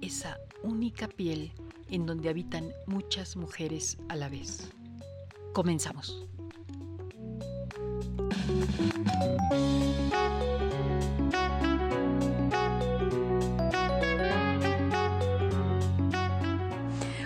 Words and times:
esa 0.00 0.38
única 0.62 1.08
piel 1.08 1.52
en 1.90 2.06
donde 2.06 2.28
habitan 2.28 2.72
muchas 2.86 3.36
mujeres 3.36 3.98
a 4.08 4.16
la 4.16 4.28
vez. 4.28 4.70
Comenzamos. 5.52 6.26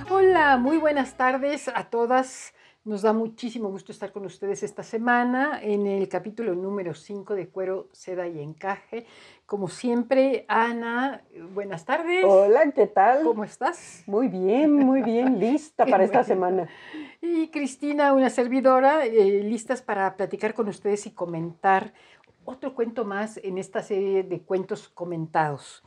Hola, 0.09 0.57
muy 0.57 0.79
buenas 0.79 1.17
tardes 1.17 1.69
a 1.69 1.91
todas. 1.91 2.55
Nos 2.85 3.03
da 3.03 3.13
muchísimo 3.13 3.69
gusto 3.69 3.93
estar 3.93 4.11
con 4.11 4.27
ustedes 4.27 4.65
esta 4.65 4.83
semana 4.83 5.61
en 5.63 5.87
el 5.87 6.09
capítulo 6.09 6.53
número 6.57 6.95
5 6.95 7.37
de 7.37 7.47
Cuero, 7.47 7.89
Seda 7.93 8.27
y 8.27 8.41
Encaje. 8.41 9.07
Como 9.47 9.69
siempre, 9.69 10.45
Ana, 10.49 11.23
buenas 11.55 11.85
tardes. 11.85 12.25
Hola, 12.27 12.73
¿qué 12.73 12.89
tal? 12.89 13.23
¿Cómo 13.23 13.45
estás? 13.45 14.03
Muy 14.09 14.27
bien, 14.27 14.75
muy 14.75 15.01
bien, 15.03 15.39
lista 15.39 15.87
para 15.87 16.03
esta 16.03 16.25
semana. 16.25 16.69
Y 17.21 17.51
Cristina, 17.51 18.15
una 18.15 18.31
servidora, 18.31 19.07
eh, 19.07 19.45
listas 19.45 19.81
para 19.81 20.17
platicar 20.17 20.53
con 20.53 20.67
ustedes 20.67 21.07
y 21.07 21.13
comentar 21.13 21.93
otro 22.45 22.75
cuento 22.75 23.05
más 23.05 23.37
en 23.45 23.59
esta 23.59 23.81
serie 23.85 24.25
de 24.25 24.41
cuentos 24.41 24.89
comentados. 24.89 25.85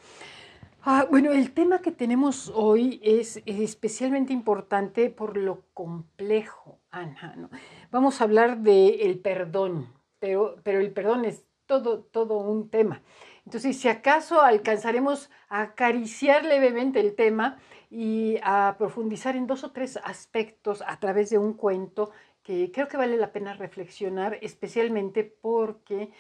Ah, 0.88 1.08
bueno, 1.10 1.32
el 1.32 1.52
tema 1.52 1.80
que 1.80 1.92
tenemos 1.92 2.52
hoy 2.54 3.02
es, 3.04 3.42
especialmente 3.48 4.34
importante 4.34 5.10
por 5.10 5.36
lo 5.36 5.64
complejo, 5.74 6.78
¿no? 7.04 7.50
Vamos 7.92 8.22
a 8.22 8.24
hablar 8.24 8.60
del 8.60 9.02
el 9.02 9.20
perdón, 9.20 9.94
pero, 10.20 10.56
pero 10.64 10.80
el 10.80 10.92
perdón 10.92 11.26
es 11.26 11.46
todo, 11.66 12.04
todo 12.04 12.38
un 12.38 12.70
tema. 12.70 13.02
Entonces, 13.46 13.78
si 13.78 13.88
acaso 13.88 14.42
alcanzaremos 14.42 15.30
a 15.50 15.62
acariciar 15.62 16.46
levemente 16.46 17.00
el 17.00 17.16
tema 17.16 17.58
y 17.90 18.38
a 18.44 18.76
profundizar 18.78 19.36
en 19.36 19.46
dos 19.48 19.64
o 19.64 19.72
tres 19.72 20.00
aspectos 20.04 20.84
a 20.86 21.00
través 21.00 21.30
de 21.30 21.38
un 21.38 21.54
cuento 21.54 22.12
que 22.44 22.72
creo 22.72 22.88
que 22.88 22.98
vale 22.98 23.18
la 23.18 23.32
pena 23.32 23.54
reflexionar, 23.54 24.38
especialmente 24.42 25.24
porque 25.24 26.12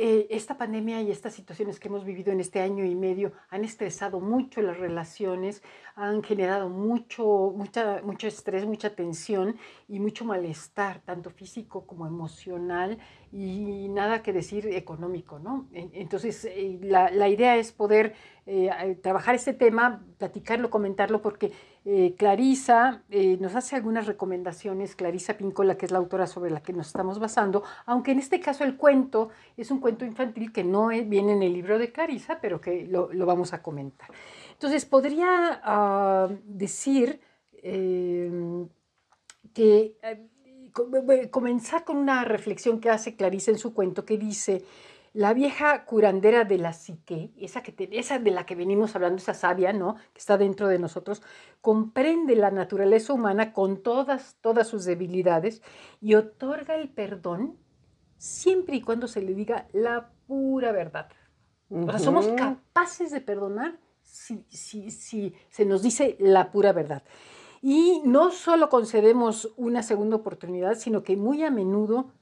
eh, 0.00 0.28
esta 0.30 0.56
pandemia 0.56 1.02
y 1.02 1.10
estas 1.10 1.34
situaciones 1.34 1.80
que 1.80 1.88
hemos 1.88 2.04
vivido 2.04 2.30
en 2.30 2.38
este 2.38 2.60
año 2.60 2.84
y 2.84 2.94
medio 2.94 3.32
han 3.50 3.64
estresado 3.64 4.20
mucho 4.20 4.62
las 4.62 4.78
relaciones, 4.78 5.60
han 5.96 6.22
generado 6.22 6.68
mucho, 6.68 7.52
mucha, 7.56 8.00
mucho 8.04 8.28
estrés, 8.28 8.64
mucha 8.64 8.94
tensión 8.94 9.56
y 9.88 9.98
mucho 9.98 10.24
malestar, 10.24 11.00
tanto 11.00 11.30
físico 11.30 11.84
como 11.84 12.06
emocional 12.06 12.98
y 13.32 13.88
nada 13.88 14.22
que 14.22 14.32
decir 14.32 14.68
económico, 14.68 15.40
¿no? 15.40 15.66
Entonces, 15.72 16.44
eh, 16.44 16.78
la, 16.80 17.10
la 17.10 17.28
idea 17.28 17.56
es 17.56 17.72
poder 17.72 18.14
eh, 18.46 18.96
trabajar 19.02 19.34
este 19.34 19.52
tema, 19.52 20.06
platicarlo, 20.16 20.70
comentarlo, 20.70 21.20
porque 21.20 21.50
eh, 21.84 22.14
Clarisa 22.16 23.02
eh, 23.10 23.38
nos 23.40 23.54
hace 23.54 23.76
algunas 23.76 24.06
recomendaciones, 24.06 24.94
Clarisa 24.96 25.36
Pincola, 25.36 25.76
que 25.76 25.86
es 25.86 25.92
la 25.92 25.98
autora 25.98 26.26
sobre 26.26 26.50
la 26.50 26.60
que 26.60 26.72
nos 26.72 26.88
estamos 26.88 27.18
basando, 27.18 27.62
aunque 27.86 28.12
en 28.12 28.18
este 28.18 28.40
caso 28.40 28.64
el 28.64 28.76
cuento 28.76 29.30
es 29.56 29.70
un 29.70 29.80
cuento 29.80 30.04
infantil 30.04 30.52
que 30.52 30.64
no 30.64 30.88
viene 30.88 31.32
en 31.32 31.42
el 31.42 31.52
libro 31.52 31.78
de 31.78 31.92
Clarisa, 31.92 32.40
pero 32.40 32.60
que 32.60 32.86
lo, 32.86 33.08
vamos 33.24 33.52
a 33.52 33.62
comentar. 33.62 34.10
Entonces, 34.52 34.84
podría 34.84 36.28
uh, 36.28 36.36
decir 36.44 37.20
que 39.54 39.94
comenzar 41.30 41.84
con 41.84 41.96
una 41.96 42.24
reflexión 42.24 42.80
que 42.80 42.90
hace 42.90 43.16
Clarisa 43.16 43.50
en 43.50 43.58
su 43.58 43.74
cuento 43.74 44.04
que 44.04 44.16
dice, 44.16 44.64
la 45.12 45.32
vieja 45.34 45.84
curandera 45.84 46.44
de 46.44 46.58
la 46.58 46.72
psique, 46.72 47.32
esa, 47.38 47.62
que 47.62 47.74
esa 47.92 48.18
de 48.18 48.30
la 48.30 48.46
que 48.46 48.54
venimos 48.54 48.94
hablando, 48.94 49.16
esa 49.16 49.34
sabia, 49.34 49.72
¿no? 49.72 49.96
Que 50.12 50.18
está 50.18 50.38
dentro 50.38 50.68
de 50.68 50.78
nosotros, 50.78 51.22
comprende 51.60 52.36
la 52.36 52.50
naturaleza 52.50 53.12
humana 53.12 53.52
con 53.52 53.82
todas, 53.82 54.36
todas 54.40 54.68
sus 54.68 54.84
debilidades 54.84 55.62
y 56.00 56.14
otorga 56.14 56.76
el 56.76 56.88
perdón 56.88 57.56
siempre 58.16 58.76
y 58.76 58.80
cuando 58.82 59.06
se 59.08 59.22
le 59.22 59.34
diga 59.34 59.68
la 59.72 60.10
pura 60.26 60.72
verdad. 60.72 61.08
O 61.70 61.90
sea, 61.90 61.98
somos 61.98 62.28
capaces 62.28 63.10
de 63.10 63.20
perdonar 63.20 63.78
si, 64.02 64.44
si, 64.48 64.90
si 64.90 65.34
se 65.50 65.64
nos 65.64 65.82
dice 65.82 66.16
la 66.18 66.50
pura 66.50 66.72
verdad. 66.72 67.02
Y 67.60 68.02
no 68.04 68.30
solo 68.30 68.68
concedemos 68.68 69.52
una 69.56 69.82
segunda 69.82 70.16
oportunidad, 70.16 70.76
sino 70.76 71.02
que 71.02 71.16
muy 71.16 71.42
a 71.42 71.50
menudo 71.50 72.12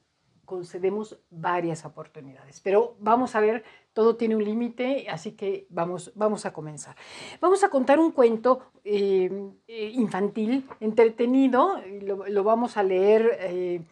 concedemos 0.46 1.18
varias 1.28 1.84
oportunidades. 1.84 2.60
Pero 2.60 2.96
vamos 3.00 3.34
a 3.34 3.40
ver, 3.40 3.64
todo 3.92 4.16
tiene 4.16 4.36
un 4.36 4.44
límite, 4.44 5.06
así 5.10 5.32
que 5.32 5.66
vamos, 5.68 6.12
vamos 6.14 6.46
a 6.46 6.52
comenzar. 6.52 6.96
Vamos 7.40 7.62
a 7.64 7.68
contar 7.68 7.98
un 7.98 8.12
cuento 8.12 8.70
eh, 8.84 9.30
eh, 9.66 9.90
infantil, 9.94 10.66
entretenido, 10.80 11.82
lo, 12.02 12.44
vamos 12.44 12.76
a 12.76 12.82
leer, 12.82 13.36
eh, 13.40 13.82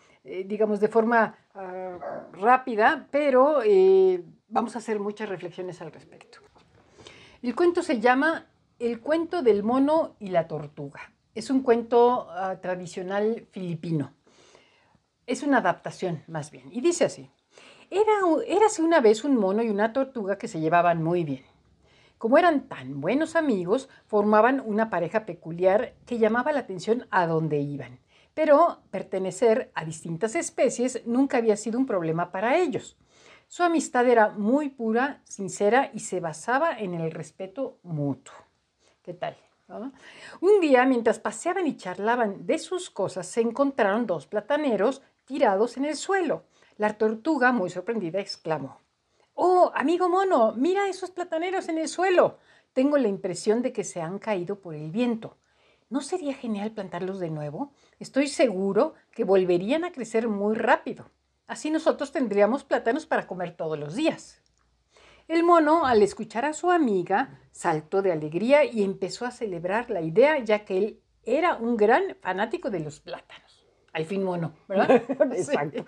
digamos, 0.46 0.80
de 0.80 0.88
forma 0.88 1.36
ah, 1.54 1.98
rápida, 2.32 3.08
pero 3.10 3.58
vamos 4.48 4.76
a 4.76 4.78
hacer 4.78 4.98
muchas 5.00 5.28
reflexiones 5.28 5.82
al 5.82 5.92
respecto. 5.92 6.38
El 7.42 7.54
cuento 7.54 7.82
se 7.82 8.00
llama 8.00 8.46
El 8.78 9.00
cuento 9.00 9.42
del 9.42 9.62
mono 9.62 10.14
y 10.18 10.28
la 10.28 10.48
tortuga. 10.48 11.12
Es 11.34 11.50
un 11.50 11.62
cuento 11.62 12.28
ah, 12.30 12.56
tradicional 12.62 13.46
filipino 13.50 14.12
es 15.26 15.42
una 15.42 15.58
adaptación 15.58 16.22
más 16.26 16.50
bien. 16.50 16.72
Y 16.72 16.80
dice 16.80 17.04
así, 17.04 17.30
era, 17.90 18.12
érase 18.46 18.82
una 18.82 19.00
vez 19.00 19.24
un 19.24 19.36
mono 19.36 19.62
y 19.62 19.70
una 19.70 19.92
tortuga 19.92 20.38
que 20.38 20.48
se 20.48 20.60
llevaban 20.60 21.02
muy 21.02 21.24
bien. 21.24 21.44
Como 22.18 22.38
eran 22.38 22.68
tan 22.68 23.00
buenos 23.00 23.36
amigos, 23.36 23.88
formaban 24.06 24.62
una 24.64 24.88
pareja 24.88 25.26
peculiar 25.26 25.94
que 26.06 26.18
llamaba 26.18 26.52
la 26.52 26.60
atención 26.60 27.06
a 27.10 27.26
donde 27.26 27.58
iban. 27.58 28.00
Pero 28.32 28.80
pertenecer 28.90 29.70
a 29.74 29.84
distintas 29.84 30.34
especies 30.34 31.02
nunca 31.06 31.38
había 31.38 31.56
sido 31.56 31.78
un 31.78 31.86
problema 31.86 32.32
para 32.32 32.56
ellos. 32.56 32.96
Su 33.46 33.62
amistad 33.62 34.08
era 34.08 34.30
muy 34.30 34.70
pura, 34.70 35.20
sincera 35.24 35.90
y 35.92 36.00
se 36.00 36.20
basaba 36.20 36.78
en 36.78 36.94
el 36.94 37.10
respeto 37.10 37.78
mutuo. 37.82 38.34
¿Qué 39.02 39.12
tal? 39.12 39.36
Un 40.40 40.60
día, 40.60 40.84
mientras 40.84 41.18
paseaban 41.18 41.66
y 41.66 41.76
charlaban 41.76 42.46
de 42.46 42.58
sus 42.58 42.90
cosas, 42.90 43.26
se 43.26 43.40
encontraron 43.40 44.06
dos 44.06 44.26
plataneros 44.26 45.02
tirados 45.24 45.76
en 45.76 45.84
el 45.84 45.96
suelo. 45.96 46.44
La 46.76 46.98
tortuga, 46.98 47.52
muy 47.52 47.70
sorprendida, 47.70 48.20
exclamó, 48.20 48.80
Oh, 49.34 49.72
amigo 49.74 50.08
mono, 50.08 50.52
mira 50.56 50.88
esos 50.88 51.10
plataneros 51.10 51.68
en 51.68 51.78
el 51.78 51.88
suelo. 51.88 52.38
Tengo 52.72 52.98
la 52.98 53.08
impresión 53.08 53.62
de 53.62 53.72
que 53.72 53.84
se 53.84 54.00
han 54.00 54.18
caído 54.18 54.60
por 54.60 54.74
el 54.74 54.90
viento. 54.90 55.36
¿No 55.90 56.00
sería 56.00 56.34
genial 56.34 56.72
plantarlos 56.72 57.20
de 57.20 57.30
nuevo? 57.30 57.72
Estoy 57.98 58.28
seguro 58.28 58.94
que 59.10 59.24
volverían 59.24 59.84
a 59.84 59.92
crecer 59.92 60.28
muy 60.28 60.54
rápido. 60.54 61.10
Así 61.46 61.70
nosotros 61.70 62.10
tendríamos 62.10 62.64
plátanos 62.64 63.06
para 63.06 63.26
comer 63.26 63.56
todos 63.56 63.78
los 63.78 63.94
días. 63.94 64.40
El 65.26 65.42
mono, 65.42 65.86
al 65.86 66.02
escuchar 66.02 66.44
a 66.44 66.52
su 66.52 66.70
amiga, 66.70 67.40
saltó 67.50 68.02
de 68.02 68.12
alegría 68.12 68.64
y 68.64 68.82
empezó 68.82 69.24
a 69.24 69.30
celebrar 69.30 69.90
la 69.90 70.00
idea, 70.00 70.38
ya 70.38 70.64
que 70.64 70.78
él 70.78 71.00
era 71.22 71.56
un 71.56 71.76
gran 71.76 72.16
fanático 72.20 72.70
de 72.70 72.80
los 72.80 73.00
plátanos. 73.00 73.63
Al 73.94 74.04
fin 74.04 74.24
mono, 74.24 74.52
¿verdad? 74.68 74.90
Exacto. 75.32 75.84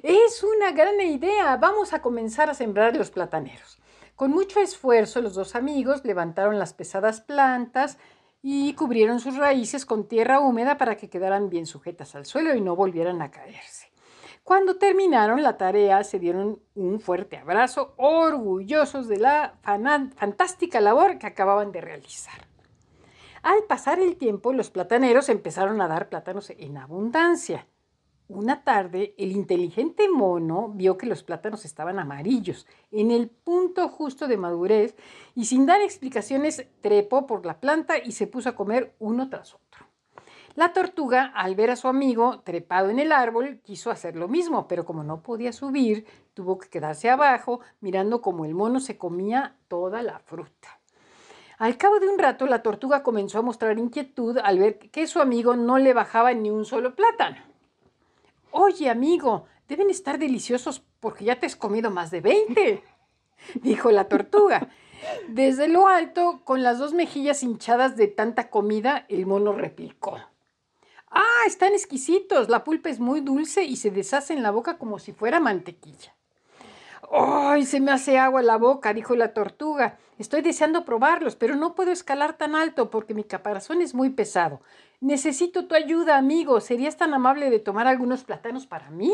Es 0.00 0.44
una 0.44 0.70
gran 0.70 1.00
idea. 1.00 1.56
Vamos 1.56 1.92
a 1.92 2.00
comenzar 2.00 2.48
a 2.48 2.54
sembrar 2.54 2.96
los 2.96 3.10
plataneros. 3.10 3.78
Con 4.14 4.30
mucho 4.30 4.60
esfuerzo, 4.60 5.20
los 5.20 5.34
dos 5.34 5.56
amigos 5.56 6.04
levantaron 6.04 6.58
las 6.58 6.72
pesadas 6.72 7.20
plantas 7.20 7.98
y 8.42 8.74
cubrieron 8.74 9.18
sus 9.18 9.36
raíces 9.36 9.84
con 9.84 10.06
tierra 10.06 10.38
húmeda 10.38 10.78
para 10.78 10.96
que 10.96 11.10
quedaran 11.10 11.50
bien 11.50 11.66
sujetas 11.66 12.14
al 12.14 12.26
suelo 12.26 12.54
y 12.54 12.60
no 12.60 12.76
volvieran 12.76 13.20
a 13.22 13.30
caerse. 13.32 13.90
Cuando 14.44 14.76
terminaron 14.76 15.42
la 15.42 15.56
tarea, 15.56 16.04
se 16.04 16.20
dieron 16.20 16.60
un 16.76 17.00
fuerte 17.00 17.38
abrazo, 17.38 17.94
orgullosos 17.96 19.08
de 19.08 19.18
la 19.18 19.54
fantástica 20.16 20.80
labor 20.80 21.18
que 21.18 21.26
acababan 21.26 21.72
de 21.72 21.80
realizar. 21.80 22.49
Al 23.42 23.64
pasar 23.64 23.98
el 24.00 24.16
tiempo, 24.16 24.52
los 24.52 24.70
plataneros 24.70 25.30
empezaron 25.30 25.80
a 25.80 25.88
dar 25.88 26.10
plátanos 26.10 26.50
en 26.50 26.76
abundancia. 26.76 27.66
Una 28.28 28.62
tarde, 28.62 29.14
el 29.18 29.32
inteligente 29.32 30.08
mono 30.08 30.68
vio 30.68 30.98
que 30.98 31.06
los 31.06 31.22
plátanos 31.22 31.64
estaban 31.64 31.98
amarillos, 31.98 32.66
en 32.90 33.10
el 33.10 33.28
punto 33.28 33.88
justo 33.88 34.28
de 34.28 34.36
madurez, 34.36 34.94
y 35.34 35.46
sin 35.46 35.64
dar 35.64 35.80
explicaciones 35.80 36.66
trepó 36.82 37.26
por 37.26 37.46
la 37.46 37.58
planta 37.60 37.98
y 37.98 38.12
se 38.12 38.26
puso 38.26 38.50
a 38.50 38.54
comer 38.54 38.94
uno 38.98 39.30
tras 39.30 39.54
otro. 39.54 39.86
La 40.54 40.72
tortuga, 40.72 41.32
al 41.34 41.54
ver 41.54 41.70
a 41.70 41.76
su 41.76 41.88
amigo 41.88 42.40
trepado 42.40 42.90
en 42.90 42.98
el 42.98 43.10
árbol, 43.10 43.60
quiso 43.62 43.90
hacer 43.90 44.16
lo 44.16 44.28
mismo, 44.28 44.68
pero 44.68 44.84
como 44.84 45.02
no 45.02 45.22
podía 45.22 45.52
subir, 45.52 46.04
tuvo 46.34 46.58
que 46.58 46.68
quedarse 46.68 47.08
abajo, 47.08 47.60
mirando 47.80 48.20
cómo 48.20 48.44
el 48.44 48.54
mono 48.54 48.80
se 48.80 48.98
comía 48.98 49.56
toda 49.68 50.02
la 50.02 50.18
fruta. 50.18 50.79
Al 51.60 51.76
cabo 51.76 52.00
de 52.00 52.08
un 52.08 52.18
rato, 52.18 52.46
la 52.46 52.62
tortuga 52.62 53.02
comenzó 53.02 53.38
a 53.38 53.42
mostrar 53.42 53.78
inquietud 53.78 54.38
al 54.38 54.58
ver 54.58 54.78
que 54.78 55.06
su 55.06 55.20
amigo 55.20 55.56
no 55.56 55.76
le 55.76 55.92
bajaba 55.92 56.32
ni 56.32 56.48
un 56.48 56.64
solo 56.64 56.94
plátano. 56.96 57.36
Oye, 58.50 58.88
amigo, 58.88 59.44
deben 59.68 59.90
estar 59.90 60.18
deliciosos 60.18 60.82
porque 61.00 61.26
ya 61.26 61.38
te 61.38 61.44
has 61.44 61.56
comido 61.56 61.90
más 61.90 62.10
de 62.10 62.22
20, 62.22 62.82
dijo 63.56 63.90
la 63.90 64.08
tortuga. 64.08 64.70
Desde 65.28 65.68
lo 65.68 65.86
alto, 65.86 66.40
con 66.44 66.62
las 66.62 66.78
dos 66.78 66.94
mejillas 66.94 67.42
hinchadas 67.42 67.94
de 67.94 68.08
tanta 68.08 68.48
comida, 68.48 69.04
el 69.10 69.26
mono 69.26 69.52
replicó. 69.52 70.18
Ah, 71.10 71.42
están 71.46 71.74
exquisitos, 71.74 72.48
la 72.48 72.64
pulpa 72.64 72.88
es 72.88 73.00
muy 73.00 73.20
dulce 73.20 73.64
y 73.64 73.76
se 73.76 73.90
deshace 73.90 74.32
en 74.32 74.42
la 74.42 74.50
boca 74.50 74.78
como 74.78 74.98
si 74.98 75.12
fuera 75.12 75.40
mantequilla. 75.40 76.16
¡Ay, 77.12 77.66
se 77.66 77.80
me 77.80 77.90
hace 77.90 78.18
agua 78.18 78.40
la 78.42 78.56
boca! 78.56 78.94
dijo 78.94 79.16
la 79.16 79.34
tortuga. 79.34 79.98
Estoy 80.18 80.42
deseando 80.42 80.84
probarlos, 80.84 81.34
pero 81.34 81.56
no 81.56 81.74
puedo 81.74 81.90
escalar 81.90 82.36
tan 82.36 82.54
alto 82.54 82.88
porque 82.90 83.14
mi 83.14 83.24
caparazón 83.24 83.82
es 83.82 83.94
muy 83.94 84.10
pesado. 84.10 84.60
Necesito 85.00 85.66
tu 85.66 85.74
ayuda, 85.74 86.18
amigo. 86.18 86.60
¿Serías 86.60 86.96
tan 86.96 87.12
amable 87.12 87.50
de 87.50 87.58
tomar 87.58 87.88
algunos 87.88 88.22
plátanos 88.22 88.66
para 88.66 88.90
mí? 88.90 89.12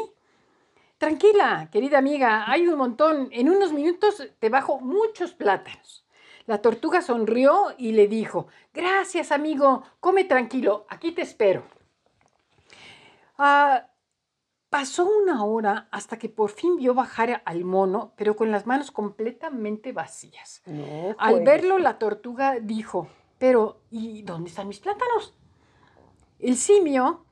Tranquila, 0.98 1.69
querida 1.72 1.98
amiga, 1.98 2.50
hay 2.50 2.69
un 2.69 2.76
montón. 2.76 3.28
En 3.32 3.48
unos 3.48 3.72
minutos 3.72 4.22
te 4.40 4.49
bajo 4.50 4.78
muchos 4.81 5.32
plátanos. 5.32 6.04
La 6.46 6.60
tortuga 6.60 7.00
sonrió 7.00 7.75
y 7.78 7.92
le 7.92 8.08
dijo, 8.08 8.49
Gracias, 8.75 9.32
amigo. 9.32 9.84
Come 10.00 10.25
tranquilo, 10.25 10.87
aquí 10.90 11.12
te 11.12 11.22
espero. 11.22 11.62
Ah, 13.38 13.87
pasó 14.70 15.06
una 15.06 15.44
hora 15.44 15.88
hasta 15.90 16.18
que 16.18 16.28
por 16.28 16.50
fin 16.50 16.76
vio 16.76 16.94
bajar 16.94 17.42
al 17.44 17.64
mono, 17.64 18.12
pero 18.16 18.36
con 18.36 18.50
las 18.50 18.66
manos 18.66 18.90
completamente 18.90 19.92
vacías. 19.92 20.62
Al 21.18 21.44
verlo, 21.44 21.78
la 21.78 21.98
tortuga 21.98 22.58
dijo, 22.60 23.08
Pero, 23.38 23.80
¿y 23.90 24.22
dónde 24.22 24.50
están 24.50 24.68
mis 24.68 24.80
plátanos? 24.80 25.34
El 26.38 26.56
simio, 26.56 27.24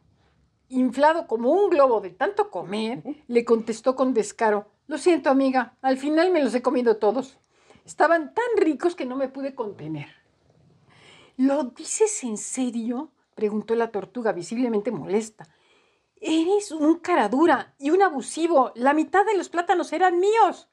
inflado 0.68 1.26
como 1.26 1.50
un 1.50 1.70
globo 1.70 2.00
de 2.00 2.10
tanto 2.10 2.50
comer, 2.50 3.02
le 3.26 3.44
contestó 3.44 3.96
con 3.96 4.14
descaro, 4.14 4.70
Lo 4.86 4.98
siento, 4.98 5.30
amiga, 5.30 5.76
al 5.82 5.96
final 5.96 6.30
me 6.30 6.42
los 6.42 6.54
he 6.54 6.62
comido 6.62 6.98
todos. 6.98 7.38
Estaban 7.84 8.32
tan 8.32 8.44
ricos 8.56 8.94
que 8.94 9.06
no 9.06 9.16
me 9.16 9.28
pude 9.28 9.54
contener. 9.54 10.08
¿Lo 11.36 11.64
dices 11.64 12.22
en 12.24 12.36
serio? 12.36 13.10
preguntó 13.34 13.74
la 13.74 13.90
tortuga, 13.90 14.32
visiblemente 14.32 14.90
molesta. 14.92 15.48
Eres 16.26 16.72
un 16.72 17.00
caradura 17.00 17.74
y 17.78 17.90
un 17.90 18.00
abusivo. 18.00 18.72
La 18.76 18.94
mitad 18.94 19.26
de 19.26 19.36
los 19.36 19.50
plátanos 19.50 19.92
eran 19.92 20.18
míos. 20.18 20.70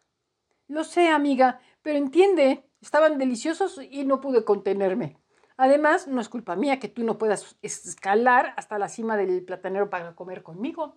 Lo 0.69 0.85
sé, 0.85 1.09
amiga, 1.09 1.59
pero 1.81 1.97
entiende, 1.97 2.69
estaban 2.79 3.17
deliciosos 3.17 3.81
y 3.91 4.05
no 4.05 4.21
pude 4.21 4.45
contenerme. 4.45 5.17
Además, 5.57 6.07
no 6.07 6.21
es 6.21 6.29
culpa 6.29 6.55
mía 6.55 6.79
que 6.79 6.87
tú 6.87 7.03
no 7.03 7.17
puedas 7.17 7.57
escalar 7.61 8.53
hasta 8.55 8.79
la 8.79 8.87
cima 8.87 9.17
del 9.17 9.43
platanero 9.43 9.89
para 9.89 10.15
comer 10.15 10.41
conmigo. 10.41 10.95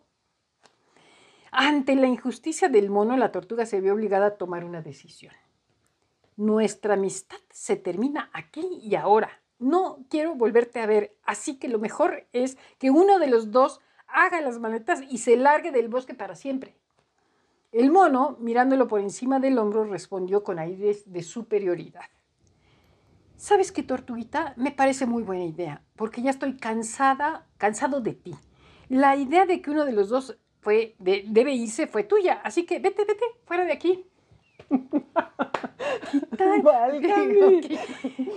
Ante 1.50 1.97
la 1.97 2.07
injusticia 2.07 2.69
del 2.69 2.91
mono, 2.91 3.17
la 3.17 3.33
tortuga 3.33 3.67
se 3.67 3.81
vio 3.81 3.93
obligada 3.93 4.27
a 4.27 4.37
tomar 4.37 4.65
una 4.65 4.83
decisión. 4.83 5.35
Nuestra 6.37 6.95
amistad 6.95 7.39
se 7.50 7.75
termina 7.75 8.31
aquí 8.33 8.79
y 8.81 8.95
ahora. 8.95 9.43
No 9.59 10.07
quiero 10.09 10.37
volverte 10.37 10.79
a 10.79 10.87
ver, 10.87 11.17
así 11.25 11.59
que 11.59 11.67
lo 11.67 11.81
mejor 11.81 12.29
es 12.33 12.57
que 12.79 12.93
uno 12.93 13.19
de 13.19 13.27
los 13.27 13.50
dos 13.50 13.81
haga 14.14 14.40
las 14.40 14.58
maletas 14.58 15.02
y 15.11 15.19
se 15.19 15.37
largue 15.37 15.72
del 15.72 15.88
bosque 15.88 16.14
para 16.14 16.37
siempre. 16.37 16.76
El 17.72 17.90
mono, 17.90 18.37
mirándolo 18.40 18.87
por 18.87 19.00
encima 19.00 19.40
del 19.40 19.58
hombro, 19.58 19.84
respondió 19.84 20.44
con 20.44 20.61
aires 20.61 21.12
de 21.12 21.22
superioridad. 21.22 22.05
¿Sabes 23.37 23.72
qué, 23.72 23.82
tortuguita? 23.82 24.55
Me 24.56 24.70
parece 24.70 25.06
muy 25.06 25.25
buena 25.25 25.44
idea, 25.44 25.82
porque 25.96 26.22
ya 26.22 26.31
estoy 26.31 26.56
cansada, 26.56 27.46
cansado 27.58 28.00
de 28.00 28.14
ti. 28.14 28.34
La 28.88 29.16
idea 29.16 29.44
de 29.44 29.61
que 29.61 29.70
uno 29.70 29.84
de 29.84 29.93
los 29.93 30.08
dos 30.08 30.38
fue, 30.61 30.94
debe 30.99 31.52
irse 31.52 31.88
fue 31.88 32.05
tuya, 32.05 32.40
así 32.44 32.64
que 32.64 32.78
vete, 32.78 33.05
vete, 33.05 33.25
fuera 33.44 33.64
de 33.64 33.72
aquí. 33.72 34.06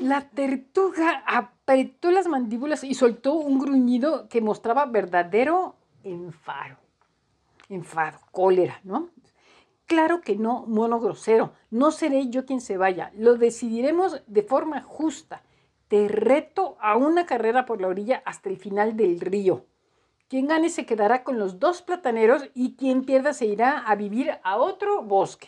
La 0.01 0.29
tortuga 0.29 1.23
apretó 1.25 2.11
las 2.11 2.27
mandíbulas 2.27 2.83
y 2.83 2.93
soltó 2.93 3.33
un 3.33 3.59
gruñido 3.59 4.27
que 4.29 4.41
mostraba 4.41 4.85
verdadero 4.85 5.75
enfado, 6.03 6.77
enfado, 7.69 8.19
cólera, 8.31 8.79
¿no? 8.83 9.09
Claro 9.87 10.19
que 10.19 10.35
no, 10.35 10.65
mono 10.67 10.99
grosero. 10.99 11.53
No 11.71 11.91
seré 11.91 12.27
yo 12.29 12.45
quien 12.45 12.59
se 12.59 12.77
vaya. 12.77 13.11
Lo 13.15 13.37
decidiremos 13.37 14.21
de 14.27 14.43
forma 14.43 14.81
justa. 14.81 15.43
Te 15.87 16.09
reto 16.09 16.77
a 16.81 16.97
una 16.97 17.25
carrera 17.25 17.65
por 17.65 17.79
la 17.79 17.87
orilla 17.87 18.21
hasta 18.25 18.49
el 18.49 18.57
final 18.57 18.97
del 18.97 19.21
río. 19.21 19.65
Quien 20.27 20.47
gane 20.47 20.69
se 20.69 20.85
quedará 20.85 21.23
con 21.23 21.39
los 21.39 21.59
dos 21.59 21.81
plataneros 21.81 22.49
y 22.53 22.75
quien 22.75 23.05
pierda 23.05 23.31
se 23.31 23.45
irá 23.45 23.77
a 23.79 23.95
vivir 23.95 24.31
a 24.43 24.57
otro 24.57 25.01
bosque. 25.03 25.47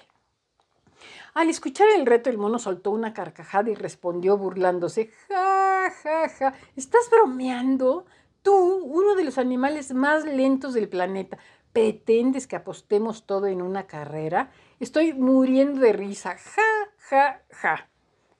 Al 1.33 1.49
escuchar 1.49 1.87
el 1.95 2.05
reto, 2.05 2.29
el 2.29 2.37
mono 2.37 2.59
soltó 2.59 2.91
una 2.91 3.13
carcajada 3.13 3.69
y 3.69 3.75
respondió 3.75 4.37
burlándose, 4.37 5.11
ja, 5.27 5.91
ja, 6.03 6.29
ja, 6.29 6.53
¿estás 6.75 7.09
bromeando? 7.09 8.05
Tú, 8.41 8.55
uno 8.55 9.15
de 9.15 9.25
los 9.25 9.37
animales 9.37 9.93
más 9.93 10.23
lentos 10.25 10.73
del 10.73 10.87
planeta, 10.87 11.37
¿Pretendes 11.73 12.47
que 12.47 12.55
apostemos 12.55 13.27
todo 13.27 13.45
en 13.45 13.61
una 13.61 13.85
carrera? 13.85 14.51
Estoy 14.79 15.13
muriendo 15.13 15.81
de 15.81 15.93
risa. 15.93 16.35
Ja, 16.35 16.63
ja, 16.97 17.41
ja. 17.51 17.89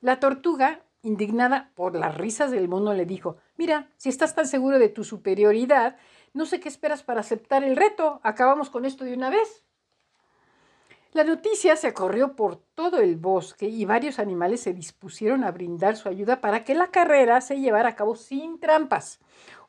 La 0.01 0.19
tortuga, 0.19 0.81
indignada 1.03 1.71
por 1.75 1.95
las 1.95 2.17
risas 2.17 2.49
del 2.49 2.67
mono, 2.67 2.93
le 2.93 3.05
dijo, 3.05 3.37
mira, 3.55 3.91
si 3.97 4.09
estás 4.09 4.33
tan 4.33 4.47
seguro 4.47 4.79
de 4.79 4.89
tu 4.89 5.03
superioridad, 5.03 5.97
no 6.33 6.45
sé 6.45 6.59
qué 6.59 6.69
esperas 6.69 7.03
para 7.03 7.19
aceptar 7.19 7.63
el 7.63 7.75
reto. 7.75 8.19
Acabamos 8.23 8.71
con 8.71 8.85
esto 8.85 9.05
de 9.05 9.13
una 9.13 9.29
vez. 9.29 9.63
La 11.11 11.23
noticia 11.23 11.75
se 11.75 11.93
corrió 11.93 12.35
por 12.35 12.57
todo 12.75 12.99
el 12.99 13.15
bosque 13.15 13.67
y 13.67 13.85
varios 13.85 14.19
animales 14.19 14.61
se 14.61 14.73
dispusieron 14.73 15.43
a 15.43 15.51
brindar 15.51 15.97
su 15.97 16.07
ayuda 16.07 16.39
para 16.39 16.63
que 16.63 16.75
la 16.75 16.87
carrera 16.87 17.41
se 17.41 17.59
llevara 17.59 17.89
a 17.89 17.95
cabo 17.95 18.15
sin 18.15 18.59
trampas 18.59 19.19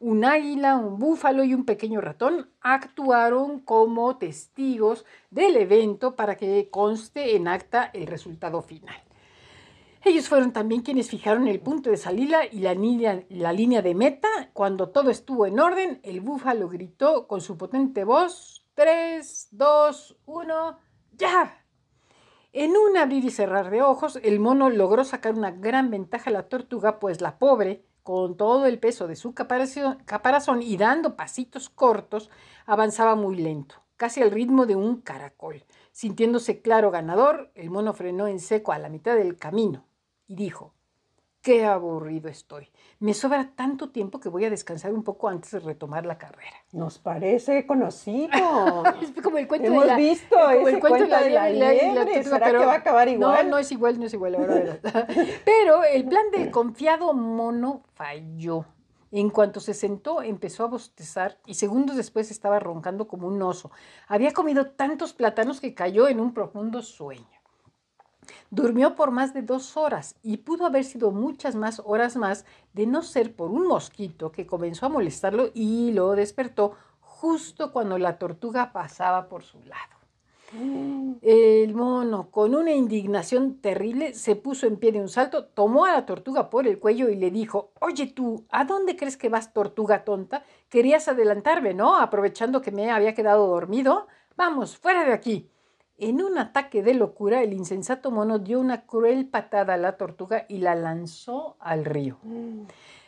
un 0.01 0.25
águila, 0.25 0.77
un 0.77 0.99
búfalo 0.99 1.45
y 1.45 1.53
un 1.53 1.67
pequeño 1.67 2.01
ratón 2.01 2.51
actuaron 2.63 3.61
como 3.61 4.17
testigos 4.17 5.05
del 5.31 5.57
evento 5.57 6.17
para 6.17 6.37
que 6.37 6.71
conste 6.71 7.37
en 7.37 7.47
acta 7.47 7.91
el 7.93 8.07
resultado 8.07 8.63
final. 8.63 8.97
Ellos 10.03 10.27
fueron 10.27 10.55
también 10.55 10.81
quienes 10.81 11.11
fijaron 11.11 11.47
el 11.47 11.61
punto 11.61 11.91
de 11.91 11.99
salida 11.99 12.47
y 12.51 12.61
la 12.61 12.73
línea, 12.73 13.83
de 13.83 13.95
meta. 13.95 14.29
Cuando 14.55 14.89
todo 14.89 15.11
estuvo 15.11 15.45
en 15.45 15.61
orden, 15.61 16.01
el 16.03 16.23
búfalo 16.23 16.71
gritó 16.71 17.27
con 17.27 17.43
su 17.43 17.59
potente 17.59 18.05
voz, 18.05 18.65
3, 18.73 19.49
2, 19.51 20.17
1, 20.25 20.79
ya. 21.21 21.65
En 22.53 22.77
un 22.77 22.97
abrir 22.97 23.25
y 23.25 23.31
cerrar 23.31 23.71
de 23.71 23.83
ojos, 23.83 24.19
el 24.25 24.41
mono 24.41 24.71
logró 24.71 25.05
sacar 25.05 25.35
una 25.35 25.53
gran 25.53 25.91
ventaja 25.91 26.31
a 26.31 26.33
la 26.33 26.49
tortuga, 26.49 26.99
pues 26.99 27.21
la 27.21 27.39
pobre, 27.39 27.85
con 28.03 28.37
todo 28.37 28.67
el 28.67 28.81
peso 28.81 29.07
de 29.07 29.15
su 29.15 29.35
caparazón 29.35 30.63
y 30.63 30.77
dando 30.77 31.15
pasitos 31.15 31.69
cortos, 31.69 32.31
avanzaba 32.67 33.15
muy 33.15 33.37
lento, 33.37 33.77
casi 33.97 34.21
al 34.21 34.33
ritmo 34.33 34.67
de 34.67 34.75
un 34.75 35.01
caracol. 35.01 35.65
Sintiéndose 35.93 36.61
claro 36.61 36.91
ganador, 36.91 37.53
el 37.55 37.71
mono 37.71 37.93
frenó 37.93 38.27
en 38.27 38.41
seco 38.41 38.73
a 38.73 38.79
la 38.79 38.89
mitad 38.89 39.15
del 39.15 39.37
camino 39.37 39.85
y 40.27 40.35
dijo, 40.35 40.75
qué 41.43 41.65
aburrido 41.65 42.29
estoy. 42.29 42.69
Me 42.99 43.15
sobra 43.15 43.53
tanto 43.55 43.91
tiempo 43.91 44.21
que 44.21 44.29
voy 44.29 44.45
a 44.45 44.51
descansar 44.51 44.93
un 44.93 45.03
poco 45.03 45.29
antes 45.29 45.51
de 45.53 45.61
retomar 45.61 46.05
la 46.05 46.19
carrera. 46.19 46.57
Nos 46.73 46.99
parece 46.99 47.67
conocido. 47.67 48.31
es 49.01 49.13
como 49.23 49.39
el 49.39 49.49
cuento 49.49 49.69
Hemos 49.69 49.85
de 49.85 49.89
la, 49.89 49.97
visto 49.97 50.37
como 50.37 50.69
ese 50.69 50.81
cuento 50.81 51.17
de 51.17 51.31
la 51.31 51.49
liebre. 51.51 52.05
tortuga, 52.05 52.23
¿Será 52.23 52.51
que 52.51 52.67
va 52.67 52.73
a 52.73 52.77
acabar 52.77 53.09
igual? 53.09 53.45
No, 53.47 53.51
no 53.53 53.59
es 53.59 53.73
igual, 53.73 53.99
no 53.99 54.07
es 54.07 54.15
igual. 54.15 54.35
ahora 54.35 54.79
pero 55.45 55.85
el 55.85 56.05
plan 56.07 56.31
del 56.31 56.51
confiado 56.51 57.13
mono 57.15 57.83
falló. 57.95 58.67
En 59.13 59.31
cuanto 59.31 59.59
se 59.59 59.75
sentó, 59.75 60.23
empezó 60.23 60.65
a 60.65 60.69
bostezar 60.69 61.39
y 61.45 61.55
segundos 61.55 61.97
después 61.97 62.31
estaba 62.31 62.61
roncando 62.61 63.09
como 63.09 63.27
un 63.27 63.43
oso. 63.43 63.73
Había 64.07 64.33
comido 64.33 64.71
tantos 64.71 65.15
plátanos 65.15 65.61
que 65.61 65.75
cayó 65.75 66.07
en 66.07 66.21
un 66.21 66.33
profundo 66.33 66.81
sueño. 66.81 67.40
Durmió 68.51 68.95
por 68.95 69.11
más 69.11 69.35
de 69.35 69.43
dos 69.43 69.77
horas 69.77 70.17
y 70.23 70.39
pudo 70.39 70.67
haber 70.67 70.85
sido 70.85 71.11
muchas 71.11 71.55
más 71.55 71.81
horas 71.85 72.17
más 72.17 72.45
de 72.73 72.87
no 72.87 73.03
ser 73.03 73.35
por 73.35 73.51
un 73.51 73.67
mosquito 73.67 74.33
que 74.33 74.47
comenzó 74.47 74.87
a 74.87 74.91
molestarlo 74.91 75.51
y 75.55 75.93
lo 75.93 76.13
despertó 76.13 76.75
justo 77.01 77.73
cuando 77.73 77.99
la 77.99 78.19
tortuga 78.19 78.73
pasaba 78.73 79.29
por 79.29 79.43
su 79.43 79.59
lado. 79.65 80.01
El 81.23 81.75
mono, 81.75 82.31
con 82.31 82.57
una 82.57 82.73
indignación 82.73 83.61
terrible, 83.61 84.15
se 84.15 84.35
puso 84.35 84.67
en 84.67 84.79
pie 84.79 84.91
de 84.91 85.01
un 85.01 85.09
salto, 85.09 85.45
tomó 85.45 85.85
a 85.85 85.93
la 85.93 86.07
tortuga 86.07 86.51
por 86.51 86.67
el 86.67 86.81
cuello 86.81 87.09
y 87.09 87.15
le 87.15 87.31
dijo, 87.31 87.73
Oye 87.81 88.09
tú, 88.09 88.47
¿a 88.51 88.65
dónde 88.65 88.97
crees 88.97 89.17
que 89.17 89.29
vas, 89.29 89.53
tortuga 89.53 90.03
tonta? 90.03 90.43
Querías 90.69 91.07
adelantarme, 91.07 91.73
¿no? 91.73 91.97
Aprovechando 91.97 92.63
que 92.63 92.73
me 92.73 92.91
había 92.91 93.15
quedado 93.15 93.47
dormido. 93.47 94.09
Vamos, 94.37 94.77
fuera 94.77 95.05
de 95.05 95.13
aquí. 95.13 95.51
En 96.03 96.23
un 96.23 96.39
ataque 96.39 96.83
de 96.83 96.95
locura, 96.95 97.43
el 97.43 97.53
insensato 97.53 98.11
mono 98.11 98.39
dio 98.39 98.59
una 98.59 98.87
cruel 98.87 99.29
patada 99.29 99.75
a 99.75 99.77
la 99.77 99.99
tortuga 99.99 100.47
y 100.49 100.57
la 100.57 100.75
lanzó 100.75 101.57
al 101.61 101.85
río. 101.85 102.17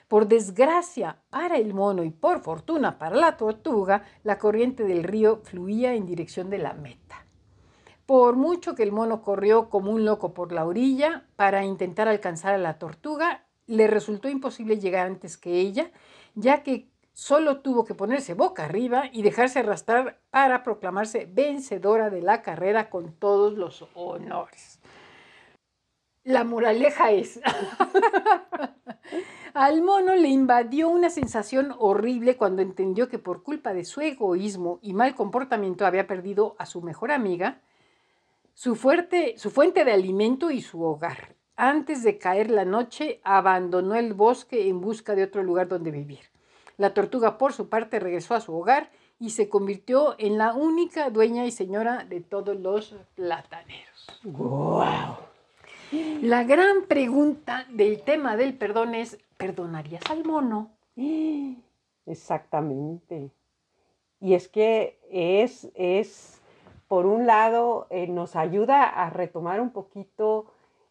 Por 0.09 0.29
desgracia 0.29 1.17
para 1.31 1.57
el 1.57 1.73
mono 1.73 2.05
y 2.05 2.11
por 2.11 2.43
fortuna 2.43 2.99
para 2.99 3.17
la 3.17 3.39
tortuga, 3.39 4.05
la 4.25 4.39
corriente 4.39 4.85
del 4.85 5.05
río 5.05 5.41
fluía 5.43 5.95
en 5.95 6.05
dirección 6.05 6.51
de 6.51 6.59
la 6.59 6.75
meta. 6.75 7.25
Por 8.05 8.37
mucho 8.37 8.75
que 8.75 8.83
el 8.83 8.93
mono 8.93 9.23
corrió 9.23 9.71
como 9.71 9.91
un 9.91 10.05
loco 10.05 10.35
por 10.35 10.53
la 10.53 10.67
orilla 10.67 11.25
para 11.37 11.65
intentar 11.65 12.09
alcanzar 12.09 12.53
a 12.53 12.59
la 12.59 12.79
tortuga, 12.79 13.47
le 13.67 13.87
resultó 13.87 14.29
imposible 14.29 14.79
llegar 14.79 15.07
antes 15.07 15.39
que 15.39 15.61
ella, 15.61 15.91
ya 16.35 16.63
que 16.63 16.92
solo 17.13 17.61
tuvo 17.61 17.85
que 17.85 17.95
ponerse 17.95 18.35
boca 18.35 18.65
arriba 18.65 19.05
y 19.13 19.23
dejarse 19.23 19.61
arrastrar 19.61 20.21
para 20.31 20.63
proclamarse 20.63 21.29
vencedora 21.31 22.11
de 22.11 22.23
la 22.23 22.43
carrera 22.43 22.91
con 22.91 23.13
todos 23.13 23.55
los 23.55 23.87
honores. 23.95 24.81
La 26.25 26.45
moraleja 26.45 27.11
es, 27.11 27.41
al 29.55 29.83
mono 29.83 30.15
le 30.15 30.29
invadió 30.29 30.89
una 30.89 31.11
sensación 31.11 31.75
horrible 31.79 32.37
cuando 32.37 32.63
entendió 32.63 33.09
que 33.09 33.19
por 33.19 33.43
culpa 33.43 33.75
de 33.75 33.85
su 33.85 34.01
egoísmo 34.01 34.79
y 34.83 34.95
mal 34.95 35.17
comportamiento 35.17 35.85
había 35.85 36.07
perdido 36.07 36.55
a 36.59 36.67
su 36.67 36.81
mejor 36.81 37.11
amiga, 37.11 37.61
su, 38.55 38.77
su 39.37 39.51
fuente 39.51 39.85
de 39.85 39.93
alimento 39.93 40.53
y 40.53 40.63
su 40.63 40.83
hogar. 40.85 41.35
Antes 41.57 42.05
de 42.05 42.19
caer 42.19 42.51
la 42.51 42.65
noche, 42.65 43.21
abandonó 43.25 43.97
el 43.97 44.15
bosque 44.15 44.69
en 44.69 44.81
busca 44.81 45.17
de 45.17 45.25
otro 45.25 45.43
lugar 45.43 45.67
donde 45.67 45.91
vivir. 45.91 46.32
La 46.83 46.95
tortuga, 46.95 47.39
por 47.39 47.53
su 47.53 47.69
parte, 47.69 48.01
regresó 48.01 48.35
a 48.35 48.41
su 48.41 48.53
hogar 48.57 48.91
y 49.21 49.31
se 49.31 49.49
convirtió 49.49 50.17
en 50.19 50.37
la 50.37 50.53
única 50.53 51.11
dueña 51.11 51.47
y 51.47 51.53
señora 51.53 52.03
de 52.03 52.21
todos 52.21 52.57
los 52.57 52.97
plataneros. 53.15 54.21
¡Wow! 54.25 55.15
La 56.23 56.43
gran 56.43 56.87
pregunta 56.89 57.67
del 57.69 58.03
tema 58.03 58.37
del 58.37 58.55
perdón 58.55 58.97
es, 58.97 59.17
¿perdonarías 59.37 60.03
al 60.11 60.25
mono? 60.25 60.73
Exactamente. 62.05 63.31
Y 64.19 64.35
es 64.35 64.49
que 64.49 64.99
es, 65.09 65.71
es 65.77 66.41
por 66.89 67.07
un 67.07 67.29
lado, 67.29 67.87
eh, 67.91 68.09
nos 68.09 68.35
ayuda 68.35 68.89
a 68.89 69.09
retomar 69.09 69.61
un 69.61 69.71
poquito 69.71 70.47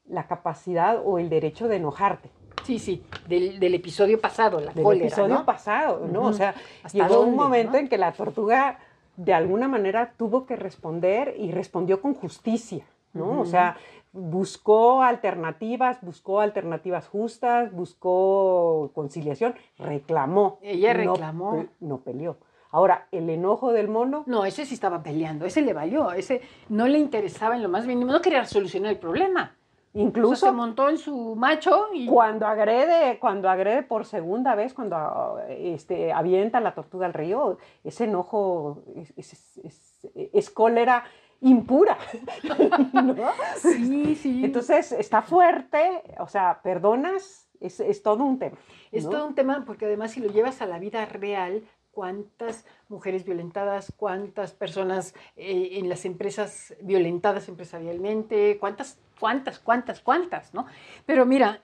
la 0.06 0.28
capacidad 0.28 1.02
o 1.04 1.20
el 1.20 1.30
derecho 1.30 1.68
de 1.68 1.76
enojarte. 1.76 2.30
Sí, 2.64 2.80
sí, 2.80 3.04
del, 3.28 3.60
del 3.60 3.74
episodio 3.76 4.20
pasado, 4.20 4.60
la 4.60 4.72
del 4.74 4.84
cólera, 4.84 5.06
episodio 5.08 5.36
¿no? 5.36 5.46
pasado, 5.46 6.08
¿no? 6.08 6.24
O 6.26 6.34
sea, 6.34 6.54
¿Hasta 6.84 6.98
llegó 7.08 7.22
un 7.22 7.36
momento 7.36 7.74
no? 7.74 7.78
en 7.80 7.88
que 7.88 7.98
la 7.98 8.12
tortuga 8.14 8.80
de 9.18 9.34
alguna 9.34 9.68
manera 9.68 10.14
tuvo 10.18 10.46
que 10.46 10.56
responder 10.56 11.36
y 11.38 11.52
respondió 11.52 12.02
con 12.02 12.14
justicia, 12.14 12.86
¿no? 13.14 13.42
O 13.42 13.46
sea, 13.46 13.76
buscó 14.14 15.02
alternativas, 15.04 15.98
buscó 16.02 16.40
alternativas 16.40 17.08
justas, 17.08 17.72
buscó 17.72 18.92
conciliación, 18.94 19.56
reclamó. 19.78 20.60
Ella 20.62 20.94
no 20.94 21.14
reclamó. 21.14 21.52
pe- 21.56 21.70
No, 21.80 21.98
peleó. 22.02 22.38
Ahora, 22.74 23.08
el 23.12 23.30
enojo 23.30 23.74
del 23.74 23.90
mono, 23.90 24.24
No, 24.28 24.46
ese 24.46 24.66
sí 24.66 24.74
estaba 24.76 25.04
peleando, 25.04 25.46
ese 25.46 25.62
le 25.62 25.74
valió, 25.74 26.12
ese 26.14 26.42
no 26.70 26.88
le 26.88 27.00
interesaba 27.00 27.56
en 27.58 27.64
lo 27.64 27.70
más 27.70 27.86
mínimo, 27.86 28.12
no 28.12 28.22
quería 28.22 28.46
solucionar 28.46 28.92
el 28.94 28.98
problema. 28.98 29.56
Incluso 29.94 30.46
se 30.46 30.52
montó 30.54 30.88
en 30.90 30.98
su 30.98 31.36
macho 31.36 31.88
y 31.94 32.06
cuando 32.08 32.48
agrede, 32.48 33.20
cuando 33.20 33.50
agrede 33.50 33.84
por 33.84 34.06
segunda 34.06 34.56
vez, 34.56 34.74
cuando 34.74 35.40
este, 35.50 36.14
avienta 36.14 36.62
la 36.62 36.74
tortuga 36.74 37.06
al 37.08 37.14
río, 37.14 37.58
ese 37.84 38.06
enojo 38.06 38.84
es, 38.96 39.14
es- 39.18 39.58
es- 39.64 40.08
es 40.34 40.50
cólera 40.50 41.04
impura. 41.42 41.98
¿no? 42.94 43.16
sí, 43.58 44.16
sí. 44.16 44.46
Entonces 44.46 44.92
está 44.94 45.22
fuerte, 45.22 46.02
o 46.20 46.28
sea, 46.28 46.62
perdonas, 46.64 47.48
es, 47.60 47.80
es 47.80 48.02
todo 48.02 48.24
un 48.24 48.40
tema. 48.40 48.58
Es 48.92 49.10
todo 49.10 49.28
un 49.28 49.36
tema 49.36 49.64
porque 49.66 49.86
además 49.86 50.12
si 50.12 50.20
lo 50.22 50.32
llevas 50.32 50.62
a 50.62 50.66
la 50.66 50.80
vida 50.80 51.06
real, 51.06 51.64
cuántas 51.92 52.66
mujeres 52.90 53.26
violentadas, 53.26 53.94
cuántas 53.96 54.52
personas 54.54 55.14
eh, 55.36 55.72
en 55.74 55.90
las 55.90 56.06
empresas 56.06 56.74
violentadas 56.82 57.48
empresarialmente, 57.48 58.58
cuántas, 58.60 58.98
cuántas, 59.20 59.60
cuántas, 59.60 60.00
cuántas, 60.02 60.54
¿no? 60.54 60.66
Pero 61.06 61.26
mira, 61.26 61.62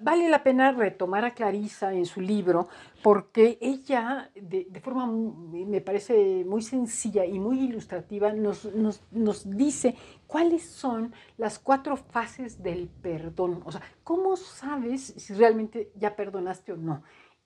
vale 0.00 0.28
la 0.28 0.42
pena 0.42 0.72
retomar 0.72 1.24
a 1.24 1.34
Clarisa 1.34 1.92
en 1.92 2.06
su 2.06 2.20
libro 2.20 2.68
porque 3.02 3.58
ella, 3.60 4.30
de, 4.34 4.66
de 4.70 4.80
forma, 4.80 5.06
me 5.06 5.80
parece 5.80 6.44
muy 6.44 6.62
sencilla 6.62 7.24
y 7.24 7.38
muy 7.38 7.60
ilustrativa, 7.60 8.32
nos, 8.32 8.64
nos, 8.74 9.02
nos 9.10 9.50
dice 9.50 9.96
cuáles 10.26 10.62
son 10.64 11.12
las 11.38 11.58
cuatro 11.58 11.96
fases 11.96 12.62
del 12.62 12.88
perdón. 12.88 13.62
O 13.64 13.72
sea, 13.72 13.82
¿cómo 14.04 14.36
sabes 14.36 15.12
si 15.16 15.34
realmente 15.34 15.90
ya 15.96 16.14
perdonaste 16.14 16.72
o 16.72 16.76
no? 16.76 17.02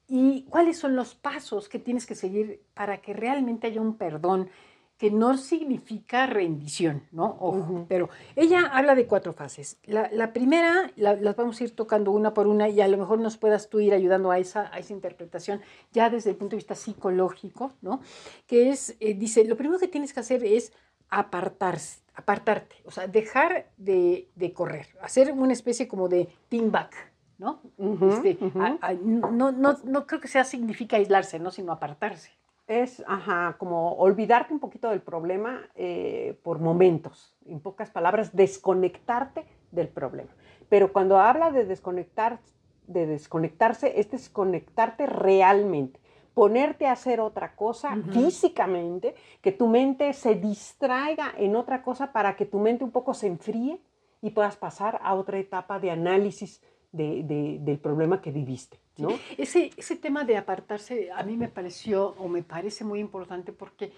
¿Y 0.06 0.42
cuáles 0.50 0.78
son 0.78 0.96
los 0.96 1.14
pasos 1.14 1.68
que 1.68 1.78
tienes 1.78 2.06
que 2.06 2.14
seguir 2.14 2.62
para 2.74 2.98
que 3.00 3.14
realmente 3.14 3.66
haya 3.66 3.80
un 3.80 3.96
perdón 3.96 4.50
que 4.98 5.10
no 5.10 5.36
significa 5.36 6.26
rendición, 6.26 7.02
¿no? 7.10 7.36
Ojo, 7.40 7.84
pero 7.88 8.10
ella 8.36 8.66
habla 8.72 8.94
de 8.94 9.06
cuatro 9.06 9.32
fases. 9.32 9.78
La, 9.84 10.08
la 10.12 10.32
primera 10.32 10.92
la- 10.96 11.16
las 11.16 11.34
vamos 11.34 11.60
a 11.60 11.64
ir 11.64 11.74
tocando 11.74 12.12
una 12.12 12.32
por 12.32 12.46
una 12.46 12.68
y 12.68 12.80
a 12.80 12.86
lo 12.86 12.96
mejor 12.96 13.18
nos 13.18 13.36
puedas 13.36 13.68
tú 13.68 13.80
ir 13.80 13.92
ayudando 13.92 14.30
a 14.30 14.38
esa, 14.38 14.72
a 14.72 14.78
esa 14.78 14.92
interpretación 14.92 15.60
ya 15.92 16.10
desde 16.10 16.30
el 16.30 16.36
punto 16.36 16.52
de 16.52 16.58
vista 16.58 16.76
psicológico, 16.76 17.72
¿no? 17.82 18.02
Que 18.46 18.70
es, 18.70 18.96
eh, 19.00 19.14
dice, 19.14 19.44
lo 19.44 19.56
primero 19.56 19.80
que 19.80 19.88
tienes 19.88 20.12
que 20.12 20.20
hacer 20.20 20.44
es 20.44 20.72
apartarse, 21.10 22.00
apartarte, 22.14 22.76
o 22.84 22.90
sea, 22.90 23.06
dejar 23.08 23.70
de, 23.76 24.28
de 24.34 24.52
correr, 24.52 24.86
hacer 25.00 25.32
una 25.32 25.52
especie 25.52 25.88
como 25.88 26.08
de 26.08 26.28
team 26.48 26.70
back, 26.70 26.94
¿no? 27.38 27.60
Ujú, 27.78 28.06
Este, 28.10 28.38
ujú. 28.44 28.60
a- 28.62 28.78
a- 28.80 28.94
no, 28.94 29.52
no, 29.52 29.76
no 29.84 30.06
creo 30.06 30.20
que 30.20 30.28
sea 30.28 30.44
significa 30.44 30.96
aislarse, 30.96 31.38
¿no? 31.38 31.50
Sino 31.50 31.72
apartarse. 31.72 32.30
Es, 32.66 33.04
ajá, 33.06 33.56
como 33.58 33.92
olvidarte 33.96 34.54
un 34.54 34.60
poquito 34.60 34.88
del 34.88 35.02
problema 35.02 35.60
eh, 35.74 36.38
por 36.42 36.58
momentos. 36.60 37.36
En 37.46 37.60
pocas 37.60 37.90
palabras, 37.90 38.34
desconectarte 38.34 39.44
del 39.70 39.88
problema. 39.88 40.30
Pero 40.70 40.92
cuando 40.92 41.18
habla 41.18 41.50
de 41.50 41.66
desconectar, 41.66 42.38
de 42.86 43.06
desconectarse, 43.06 44.00
es 44.00 44.10
desconectarte 44.10 45.06
realmente. 45.06 46.00
Ponerte 46.32 46.86
a 46.86 46.92
hacer 46.92 47.20
otra 47.20 47.54
cosa 47.54 47.96
Ujú. 47.96 48.12
físicamente, 48.12 49.14
que 49.42 49.52
tu 49.52 49.68
mente 49.68 50.12
se 50.14 50.34
distraiga 50.34 51.32
en 51.36 51.54
otra 51.56 51.82
cosa 51.82 52.12
para 52.12 52.34
que 52.34 52.46
tu 52.46 52.58
mente 52.58 52.82
un 52.82 52.90
poco 52.90 53.12
se 53.14 53.26
enfríe 53.26 53.78
y 54.22 54.30
puedas 54.30 54.56
pasar 54.56 54.98
a 55.02 55.14
otra 55.14 55.38
etapa 55.38 55.78
de 55.78 55.90
análisis 55.90 56.62
de- 56.96 57.22
de- 57.24 57.58
del 57.60 57.78
problema 57.78 58.20
que 58.22 58.30
viviste. 58.30 58.78
¿no? 58.96 59.08
Ese, 59.36 59.70
ese 59.76 59.96
tema 59.96 60.24
de 60.24 60.36
apartarse 60.36 61.10
a 61.12 61.22
mí 61.24 61.36
me 61.36 61.48
pareció 61.48 62.14
o 62.18 62.28
me 62.28 62.42
parece 62.42 62.84
muy 62.84 63.00
importante 63.00 63.52
porque 63.52 63.92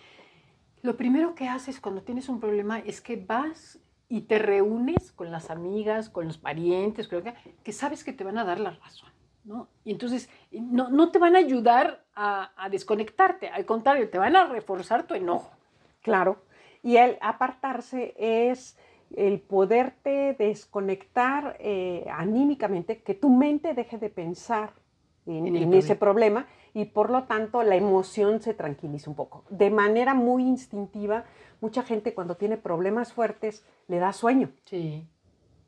lo 0.83 0.97
primero 0.97 1.35
que 1.35 1.49
haces 1.49 1.81
cuando 1.81 2.03
tienes 2.03 2.29
un 2.29 2.41
problema 2.41 2.79
es 2.79 3.01
que 3.01 3.17
vas 3.17 3.79
y 4.09 4.23
te 4.23 4.39
reúnes 4.39 5.13
con 5.13 5.31
las 5.31 5.51
amigas, 5.51 6.09
con 6.09 6.27
los 6.27 6.39
parientes, 6.39 7.09
creo 7.09 7.23
que, 7.23 7.35
que 7.63 7.73
sabes 7.73 8.05
que 8.05 8.13
te 8.13 8.25
van 8.25 8.39
a 8.39 8.45
dar 8.45 8.61
la 8.61 8.71
razón. 8.71 9.11
¿no? 9.45 9.69
Y 9.85 9.93
entonces 9.93 10.29
no, 10.51 10.89
no 10.89 11.11
te 11.11 11.19
van 11.19 11.37
a 11.37 11.39
ayudar 11.41 12.05
a, 12.15 12.53
a 12.57 12.69
desconectarte, 12.69 13.49
al 13.49 13.65
contrario, 13.67 14.09
te 14.11 14.19
van 14.19 14.35
a 14.37 14.47
reforzar 14.47 15.07
tu 15.07 15.15
enojo. 15.15 15.51
Claro. 16.03 16.43
Y 16.83 16.97
el 16.97 17.19
apartarse 17.21 18.15
es 18.17 18.77
el 19.15 19.41
poderte 19.41 20.35
desconectar 20.39 21.57
eh, 21.61 22.07
anímicamente, 22.11 23.03
que 23.03 23.15
tu 23.15 23.29
mente 23.31 23.75
deje 23.75 23.99
de 23.99 24.11
pensar 24.11 24.73
en, 25.27 25.47
En 25.47 25.57
el 25.57 25.63
en 25.65 25.75
ese 25.75 25.97
problema 25.97 26.47
y 26.75 26.87
por 26.87 27.11
lo 27.11 27.25
tanto 27.25 27.63
la 27.63 27.77
emoción 27.77 28.41
se 28.41 28.55
tranquiliza 28.55 29.11
un 29.11 29.17
poco. 29.17 29.45
De 29.49 29.71
manera 29.71 30.15
muy 30.15 30.43
instintiva, 30.43 31.25
mucha 31.61 31.83
gente 31.83 32.15
cuando 32.15 32.37
tiene 32.37 32.57
problemas 32.57 33.13
fuertes 33.13 33.65
le 33.89 33.99
da 33.99 34.13
sueño. 34.13 34.51
Sí. 34.65 35.07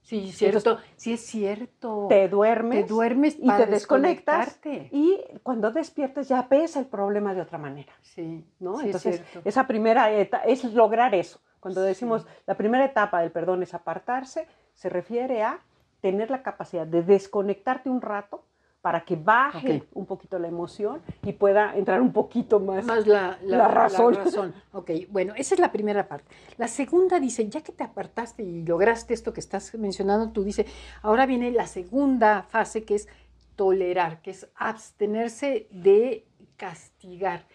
Sí, 0.08 0.32
cierto. 0.32 0.78
Sí, 0.96 1.12
es 1.12 1.20
cierto. 1.20 2.06
Te 2.08 2.28
duermes, 2.28 2.80
Te 2.80 2.88
duermes 2.88 3.36
y 3.38 3.46
te 3.46 3.66
desconectas 3.66 4.58
y 4.90 5.18
cuando 5.42 5.70
despiertes 5.70 6.28
ya 6.28 6.46
ves 6.48 6.76
el 6.76 6.86
problema 6.86 7.34
de 7.34 7.42
otra 7.42 7.58
manera. 7.58 7.92
Sí, 8.00 8.42
¿no? 8.58 8.78
sí, 8.78 8.86
Entonces, 8.86 9.20
es 9.34 9.46
esa 9.46 9.66
primera 9.66 10.10
etapa 10.10 10.44
es 10.44 10.64
lograr 10.72 11.14
eso. 11.14 11.40
Cuando 11.60 11.80
Sí. 11.82 11.86
decimos 11.88 12.26
la 12.46 12.56
primera 12.56 12.84
etapa 12.84 13.20
del 13.20 13.30
perdón 13.30 13.62
es 13.62 13.74
apartarse, 13.74 14.46
se 14.74 14.88
refiere 14.88 15.42
a 15.42 15.60
tener 16.00 16.30
la 16.30 16.42
capacidad 16.42 16.86
de 16.86 17.02
desconectarte 17.02 17.90
un 17.90 18.00
rato 18.00 18.44
para 18.80 19.00
que 19.04 19.16
baje 19.16 19.78
Ok. 19.78 19.88
un 19.94 20.06
poquito 20.06 20.38
la 20.38 20.46
emoción 20.46 21.02
y 21.24 21.32
pueda 21.32 21.76
entrar 21.76 22.00
un 22.00 22.12
poquito 22.12 22.60
más. 22.60 22.84
Más 22.84 23.08
la, 23.08 23.36
la- 23.42 23.56
la 23.58 23.68
razón. 23.68 24.14
la 24.14 24.22
razón. 24.24 24.54
Ok, 24.72 24.90
bueno, 25.10 25.34
esa 25.36 25.54
es 25.56 25.60
la 25.60 25.72
primera 25.72 26.06
parte. 26.06 26.32
La 26.58 26.68
segunda 26.68 27.18
dice, 27.18 27.48
ya 27.48 27.60
que 27.60 27.72
te 27.72 27.82
apartaste 27.82 28.44
y 28.44 28.62
lograste 28.64 29.14
esto 29.14 29.32
que 29.32 29.40
estás 29.40 29.74
mencionando, 29.74 30.30
tú 30.30 30.44
dice, 30.44 30.64
ahora 31.02 31.26
viene 31.26 31.50
la 31.50 31.66
segunda 31.66 32.44
fase 32.44 32.84
que 32.84 32.94
es 32.94 33.08
tolerar, 33.56 34.22
que 34.22 34.30
es 34.30 34.48
abstenerse 34.54 35.66
de 35.72 36.24
castigar. 36.56 37.46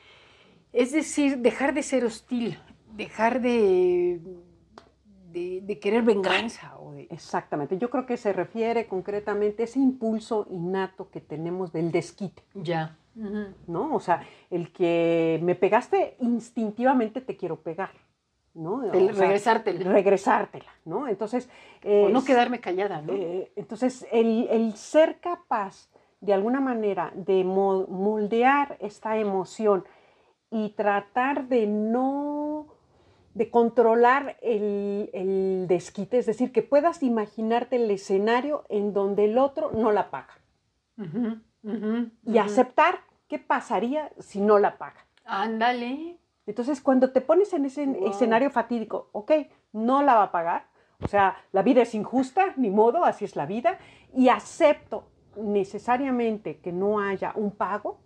Es 0.74 0.92
decir, 0.92 1.38
dejar 1.38 1.74
de 1.74 1.84
ser 1.84 2.04
hostil, 2.04 2.60
dejar 2.96 3.42
de, 3.42 4.20
de, 5.32 5.62
de 5.62 5.80
querer 5.80 6.04
venganza. 6.04 6.78
O 6.80 6.92
de, 6.92 7.08
Exactamente. 7.10 7.78
Yo 7.78 7.90
creo 7.90 8.06
que 8.06 8.18
se 8.18 8.34
refiere 8.34 8.88
concretamente 8.88 9.64
a 9.64 9.66
ese 9.66 9.80
impulso 9.80 10.46
innato 10.50 11.10
que 11.10 11.22
tenemos 11.22 11.72
del 11.72 11.92
desquite. 11.92 12.44
ya. 12.56 12.98
¿no? 13.68 13.94
O 13.94 14.00
sea, 14.00 14.24
el 14.50 14.72
que 14.72 15.40
me 15.44 15.54
pegaste 15.54 16.16
instintivamente 16.20 17.22
te 17.22 17.38
quiero 17.38 17.58
pegar, 17.58 17.92
¿no? 18.56 18.84
El 18.92 19.10
O 19.12 19.14
sea, 19.14 19.22
regresártela. 19.28 19.92
regresártela, 19.92 20.72
¿no? 20.86 21.08
Entonces, 21.08 21.48
o 21.86 22.10
no 22.10 22.26
quedarme 22.26 22.60
callada, 22.60 23.04
¿no? 23.04 23.14
eh, 23.14 23.52
entonces 23.56 24.08
el, 24.12 24.48
el 24.50 24.74
ser 24.76 25.20
capaz 25.20 25.90
de 26.22 26.34
alguna 26.34 26.60
manera 26.60 27.12
de 27.16 27.44
mo- 27.44 27.86
moldear 27.88 28.78
esta 28.80 29.18
emoción 29.18 29.84
y 30.50 30.70
tratar 30.70 31.48
de 31.48 31.68
no 31.68 32.66
de 33.34 33.50
controlar 33.50 34.38
el, 34.42 35.10
el 35.14 35.66
desquite, 35.68 36.18
es 36.20 36.26
decir, 36.26 36.52
que 36.52 36.62
puedas 36.62 37.02
imaginarte 37.04 37.78
el 37.78 37.90
escenario 37.90 38.64
en 38.70 38.94
donde 38.94 39.26
el 39.26 39.38
otro 39.38 39.72
no 39.72 39.92
la 39.92 40.10
paga 40.12 40.38
y 42.26 42.38
aceptar 42.38 43.00
qué 43.28 43.40
pasaría 43.40 44.12
si 44.20 44.42
no 44.42 44.60
la 44.60 44.78
paga. 44.78 45.06
Ándale. 45.26 46.18
Entonces, 46.46 46.82
cuando 46.82 47.12
te 47.12 47.22
pones 47.22 47.54
en 47.54 47.66
ese 47.66 47.86
Wow. 47.86 48.10
escenario 48.10 48.50
fatídico, 48.50 49.10
ok, 49.14 49.32
no 49.72 50.04
la 50.04 50.16
va 50.16 50.24
a 50.24 50.32
pagar, 50.32 50.68
o 51.02 51.08
sea, 51.08 51.38
la 51.52 51.64
vida 51.64 51.82
es 51.82 51.96
injusta, 51.96 52.54
ni 52.58 52.70
modo, 52.70 53.06
así 53.06 53.26
es 53.26 53.36
la 53.36 53.46
vida, 53.46 53.80
y 54.14 54.30
acepto 54.30 55.08
necesariamente 55.38 56.60
que 56.60 56.72
no 56.72 57.00
haya 57.00 57.32
un 57.36 57.52
pago 57.52 58.00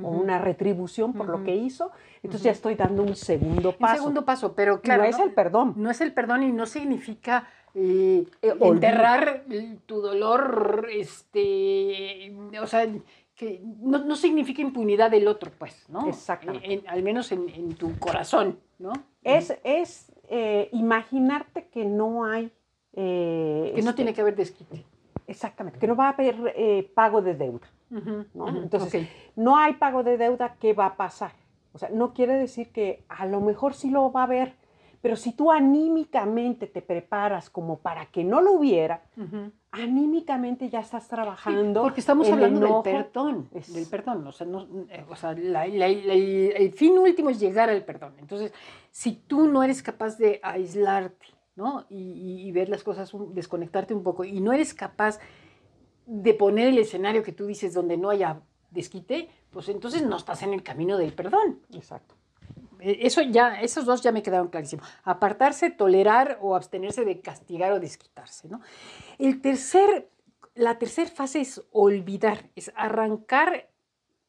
o 0.00 0.08
una 0.08 0.38
retribución 0.38 1.12
por 1.12 1.28
lo 1.28 1.42
que 1.44 1.54
hizo, 1.54 1.90
entonces 2.22 2.42
ya 2.44 2.50
estoy 2.52 2.74
dando 2.76 3.02
un 3.02 3.14
segundo 3.16 3.70
Un 3.70 3.76
paso. 3.76 3.96
segundo 3.96 4.24
paso, 4.24 4.54
pero 4.54 4.80
claro. 4.80 5.02
no 5.02 5.08
es 5.08 5.18
el 5.18 5.32
perdón. 5.32 5.74
no 5.76 5.90
es 5.90 6.00
el 6.00 6.12
perdón 6.12 6.42
y 6.44 6.52
no 6.52 6.66
significa 6.66 7.48
eh, 7.74 8.24
Eh, 8.42 8.54
enterrar 8.60 9.44
tu 9.86 10.00
dolor, 10.00 10.88
este, 10.92 12.34
o 12.62 12.66
sea, 12.66 12.86
que 13.34 13.60
no, 13.80 13.98
no 13.98 14.14
significa 14.16 14.60
impunidad 14.62 15.10
del 15.10 15.26
otro, 15.26 15.50
pues, 15.58 15.84
¿no? 15.88 16.06
Exactamente. 16.08 16.72
En- 16.72 16.88
al 16.88 17.02
menos 17.02 17.32
en, 17.32 17.48
en 17.48 17.74
tu 17.74 17.98
corazón, 17.98 18.58
¿no? 18.78 18.92
Es, 19.24 19.56
es 19.64 20.12
eh, 20.28 20.68
imaginarte 20.72 21.66
que 21.68 21.84
no 21.84 22.24
hay... 22.24 22.50
que 22.94 23.72
no 23.76 23.78
este, 23.90 23.92
tiene 23.94 24.14
que 24.14 24.20
haber 24.20 24.36
desquite. 24.36 24.84
Exactamente, 25.26 25.78
que 25.78 25.86
no 25.86 25.96
va 25.96 26.08
a 26.08 26.10
haber 26.10 26.36
pago 26.94 27.22
de 27.22 27.34
deuda. 27.34 27.66
¿No? 28.34 28.48
Entonces, 28.48 29.08
no 29.36 29.56
hay 29.56 29.74
pago 29.74 30.02
de 30.02 30.16
deuda, 30.16 30.56
¿qué 30.58 30.72
va 30.72 30.86
a 30.86 30.96
pasar? 30.96 31.32
O 31.74 31.78
sea, 31.78 31.88
no 31.90 32.12
quiere 32.14 32.34
decir 32.34 32.70
que 32.70 33.04
a 33.08 33.26
lo 33.26 33.40
mejor 33.40 33.74
sí 33.74 33.90
lo 33.90 34.10
va 34.12 34.20
a 34.22 34.24
haber, 34.24 34.54
pero 35.00 35.16
si 35.16 35.32
tú 35.32 35.50
anímicamente 35.50 36.66
te 36.66 36.80
preparas 36.82 37.50
como 37.50 37.78
para 37.78 38.06
que 38.06 38.24
no 38.24 38.40
lo 38.40 38.52
hubiera, 38.52 39.02
anímicamente 39.72 40.68
ya 40.68 40.80
estás 40.80 41.08
trabajando. 41.08 41.82
Porque 41.82 42.00
estamos 42.00 42.28
hablando 42.30 42.64
enojo. 42.66 42.82
del 42.82 42.94
perdón, 43.04 43.48
Es- 43.54 43.72
del 43.72 43.86
perdón, 43.86 44.26
o 44.26 44.32
sea, 44.32 44.46
no- 44.46 44.66
eh, 44.90 45.04
o 45.08 45.16
sea, 45.16 45.32
la- 45.32 45.66
la- 45.66 45.88
la- 45.88 46.14
el, 46.14 46.52
el 46.56 46.72
fin 46.72 46.98
último 46.98 47.30
es 47.30 47.40
llegar 47.40 47.70
al 47.70 47.84
perdón. 47.84 48.14
Entonces, 48.18 48.52
si 48.90 49.12
tú 49.14 49.48
no 49.48 49.62
eres 49.62 49.82
capaz 49.82 50.18
de 50.18 50.40
aislarte, 50.42 51.26
¿no? 51.56 51.84
Y, 51.88 51.96
y- 51.96 52.48
y 52.48 52.52
ver 52.52 52.68
las 52.68 52.82
cosas, 52.82 53.12
un- 53.14 53.34
desconectarte 53.34 53.94
un 53.94 54.02
poco, 54.02 54.24
y 54.24 54.40
no 54.40 54.52
eres 54.52 54.74
capaz 54.74 55.18
de 56.06 56.34
poner 56.34 56.68
el 56.68 56.78
escenario 56.78 57.22
que 57.22 57.32
tú 57.32 57.46
dices 57.46 57.74
donde 57.74 57.96
no 57.96 58.10
haya 58.10 58.40
desquite, 58.70 59.28
pues 59.50 59.68
entonces 59.68 60.02
no 60.02 60.16
estás 60.16 60.42
en 60.42 60.52
el 60.52 60.62
camino 60.62 60.96
del 60.98 61.12
perdón. 61.12 61.60
Exacto. 61.74 62.14
Eh, 62.80 62.98
Eso 63.02 63.20
ya, 63.22 63.60
esos 63.60 63.84
dos 63.84 64.02
ya 64.02 64.12
me 64.12 64.22
quedaron 64.22 64.48
clarísimos. 64.48 64.86
Apartarse, 65.04 65.70
tolerar 65.70 66.38
o 66.40 66.56
abstenerse 66.56 67.04
de 67.04 67.20
castigar 67.20 67.72
o 67.72 67.80
desquitarse, 67.80 68.48
¿no? 68.48 68.60
El 69.18 69.40
tercer, 69.40 70.08
la 70.54 70.78
tercera 70.78 71.10
fase 71.10 71.40
es 71.40 71.62
olvidar, 71.70 72.50
es 72.56 72.72
arrancar 72.74 73.68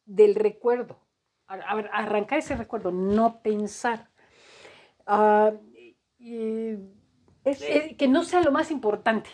del 0.06 0.34
recuerdo. 0.34 0.98
A- 1.46 1.74
ver, 1.74 1.90
arrancar 1.92 2.38
ese 2.38 2.54
recuerdo, 2.56 2.90
no 2.92 3.40
pensar. 3.42 4.08
Ah, 5.06 5.52
eh, 6.20 6.78
Es- 7.44 7.60
eh, 7.62 7.94
que 7.98 8.08
no 8.08 8.22
sea 8.24 8.40
lo 8.42 8.52
más 8.52 8.70
importante. 8.70 9.28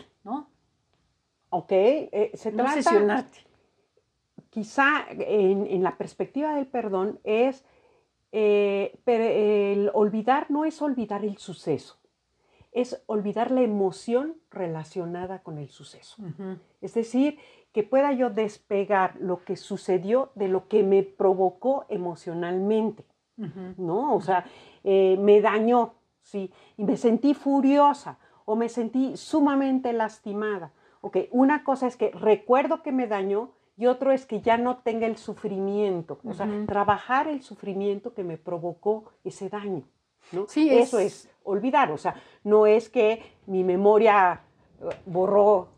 Ok, 1.50 1.72
eh, 1.72 2.30
se 2.34 2.52
No 2.52 2.64
trata, 2.64 3.26
quizá 4.50 5.06
en, 5.10 5.66
en 5.66 5.82
la 5.82 5.96
perspectiva 5.96 6.54
del 6.54 6.66
perdón, 6.66 7.20
es, 7.24 7.64
eh, 8.32 8.98
pero 9.04 9.24
el 9.24 9.90
olvidar 9.94 10.50
no 10.50 10.64
es 10.64 10.82
olvidar 10.82 11.24
el 11.24 11.38
suceso, 11.38 11.98
es 12.72 13.02
olvidar 13.06 13.50
la 13.50 13.62
emoción 13.62 14.36
relacionada 14.50 15.42
con 15.42 15.58
el 15.58 15.68
suceso. 15.68 16.22
Es 16.80 16.94
decir, 16.94 17.38
que 17.72 17.82
pueda 17.82 18.12
yo 18.12 18.30
despegar 18.30 19.16
lo 19.20 19.44
que 19.44 19.56
sucedió 19.56 20.32
de 20.34 20.48
lo 20.48 20.68
que 20.68 20.82
me 20.82 21.02
provocó 21.02 21.86
emocionalmente. 21.88 23.04
¿no? 23.78 24.14
O 24.16 24.20
sea, 24.20 24.44
eh, 24.84 25.16
me 25.18 25.40
dañó, 25.40 25.94
¿sí? 26.20 26.52
Y 26.76 26.84
me 26.84 26.98
sentí 26.98 27.32
furiosa 27.32 28.18
o 28.44 28.54
me 28.54 28.68
sentí 28.68 29.16
sumamente 29.16 29.92
lastimada. 29.94 30.72
Ok, 31.00 31.16
una 31.30 31.64
cosa 31.64 31.86
es 31.86 31.96
que 31.96 32.10
recuerdo 32.10 32.82
que 32.82 32.92
me 32.92 33.06
dañó 33.06 33.52
y 33.76 33.86
otro 33.86 34.12
es 34.12 34.26
que 34.26 34.40
ya 34.42 34.58
no 34.58 34.78
tenga 34.78 35.06
el 35.06 35.16
sufrimiento, 35.16 36.18
o 36.24 36.34
sea, 36.34 36.46
trabajar 36.66 37.28
el 37.28 37.42
sufrimiento 37.42 38.12
que 38.12 38.24
me 38.24 38.36
provocó 38.36 39.04
ese 39.24 39.48
daño. 39.48 39.84
¿no? 40.32 40.44
Sí, 40.46 40.68
Eso 40.70 40.98
es- 40.98 41.24
es 41.24 41.30
olvidar, 41.44 41.90
o 41.90 41.96
sea, 41.98 42.14
no 42.44 42.66
es 42.66 42.90
que 42.90 43.22
mi 43.46 43.64
memoria 43.64 44.42
eh, 44.82 44.84
borró 45.06 45.68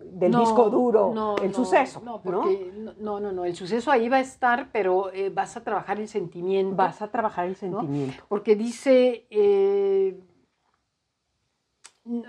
del 0.00 0.30
No, 0.32 0.40
disco 0.40 0.70
duro 0.70 1.10
no, 1.12 1.36
el 1.38 1.48
no, 1.50 1.54
suceso, 1.54 2.00
No, 2.04 2.12
¿no? 2.12 2.22
porque 2.22 2.72
no, 3.00 3.18
no, 3.20 3.44
el 3.44 3.54
suceso 3.56 3.90
ahí 3.90 4.08
va 4.08 4.16
a 4.18 4.20
estar, 4.20 4.70
pero 4.72 5.12
eh, 5.12 5.28
vas 5.30 5.56
a 5.56 5.64
trabajar 5.64 6.00
el 6.00 6.08
sentimiento. 6.08 6.74
Vas 6.76 7.02
a 7.02 7.08
trabajar 7.10 7.46
el 7.46 7.56
sentimiento. 7.56 8.22
Porque 8.28 8.54
dice, 8.56 9.26
eh, 9.30 10.18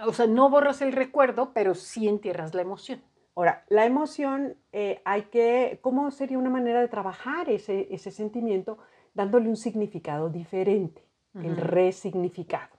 o 0.06 0.14
sea, 0.14 0.28
no 0.28 0.50
borras 0.50 0.82
el 0.82 0.92
recuerdo, 0.92 1.52
pero 1.54 1.76
sí 1.76 2.08
entierras 2.08 2.54
la 2.54 2.62
emoción. 2.62 3.02
Ahora, 3.36 3.64
la 3.70 3.86
emoción 3.86 4.58
eh, 4.74 5.02
hay 5.06 5.24
que, 5.24 5.80
¿cómo 5.82 6.12
sería 6.12 6.38
una 6.38 6.50
manera 6.50 6.82
de 6.82 6.88
trabajar 6.88 7.50
ese, 7.50 7.88
ese 7.94 8.12
sentimiento? 8.12 8.80
Dándole 9.14 9.48
un 9.48 9.56
significado 9.56 10.30
diferente, 10.30 11.04
el 11.36 11.54
Ujú. 11.54 11.62
resignificado, 11.62 12.76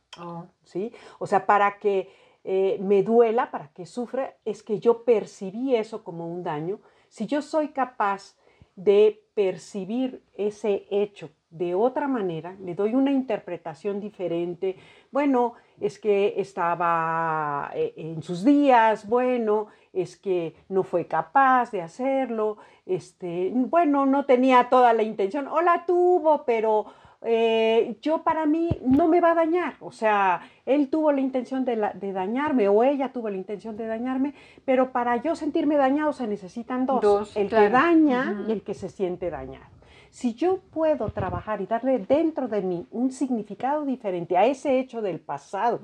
¿sí? 0.63 0.93
O 1.19 1.27
sea, 1.27 1.47
para 1.47 1.79
que 1.79 2.11
eh, 2.45 2.79
me 2.83 3.03
duela, 3.03 3.51
para 3.51 3.69
que 3.69 3.87
sufra, 3.87 4.37
es 4.45 4.63
que 4.63 4.81
yo 4.81 5.05
percibí 5.05 5.77
eso 5.77 6.05
como 6.05 6.29
un 6.29 6.43
daño. 6.43 6.81
Si 7.09 7.27
yo 7.27 7.43
soy 7.43 7.69
capaz 7.69 8.37
de 8.77 9.25
percibir 9.35 10.23
ese 10.35 10.87
hecho 10.91 11.31
de 11.51 11.75
otra 11.75 12.07
manera, 12.07 12.57
le 12.61 12.75
doy 12.75 12.95
una 12.95 13.11
interpretación 13.11 14.01
diferente, 14.01 14.77
bueno, 15.11 15.55
es 15.81 15.99
que 15.99 16.35
estaba 16.37 17.71
eh, 17.75 17.95
en 17.97 18.23
sus 18.23 18.45
días, 18.45 19.09
bueno, 19.09 19.69
es 19.93 20.17
que 20.17 20.55
no 20.69 20.83
fue 20.83 21.07
capaz 21.07 21.71
de 21.73 21.83
hacerlo, 21.83 22.59
este, 22.87 23.51
bueno, 23.55 24.07
no 24.07 24.25
tenía 24.25 24.69
toda 24.69 24.93
la 24.93 25.03
intención, 25.03 25.49
o 25.49 25.61
la 25.61 25.85
tuvo, 25.87 26.45
pero 26.45 26.87
eh, 27.23 27.97
yo 28.01 28.23
para 28.23 28.47
mí 28.47 28.71
no 28.83 29.07
me 29.09 29.21
va 29.21 29.33
a 29.33 29.35
dañar. 29.35 29.75
O 29.81 29.93
sea, 29.93 30.41
él 30.65 30.89
tuvo 30.89 31.13
la 31.13 31.21
intención 31.21 31.65
de, 31.65 31.77
dañarme 32.13 32.69
o 32.69 32.83
ella 32.83 33.13
tuvo 33.13 33.29
la 33.29 33.37
intención 33.37 33.77
de 33.77 33.87
dañarme, 33.87 34.35
pero 34.65 34.93
para 34.93 35.17
yo 35.17 35.35
sentirme 35.37 35.77
dañado 35.77 36.13
se 36.13 36.27
necesitan 36.27 36.87
dos, 36.87 37.37
el 37.37 37.49
que 37.49 37.69
daña 37.69 38.45
y 38.49 38.53
el 38.53 38.63
que 38.63 38.75
se 38.75 38.89
siente 38.89 39.31
dañado. 39.31 39.80
Si 40.11 40.35
yo 40.35 40.59
puedo 40.59 41.09
trabajar 41.11 41.61
y 41.61 41.67
darle 41.67 42.01
dentro 42.01 42.49
de 42.49 42.63
mí 42.63 42.87
un 42.91 43.13
significado 43.13 43.85
diferente 43.85 44.37
a 44.37 44.45
ese 44.45 44.81
hecho 44.81 45.01
del 45.01 45.21
pasado 45.21 45.81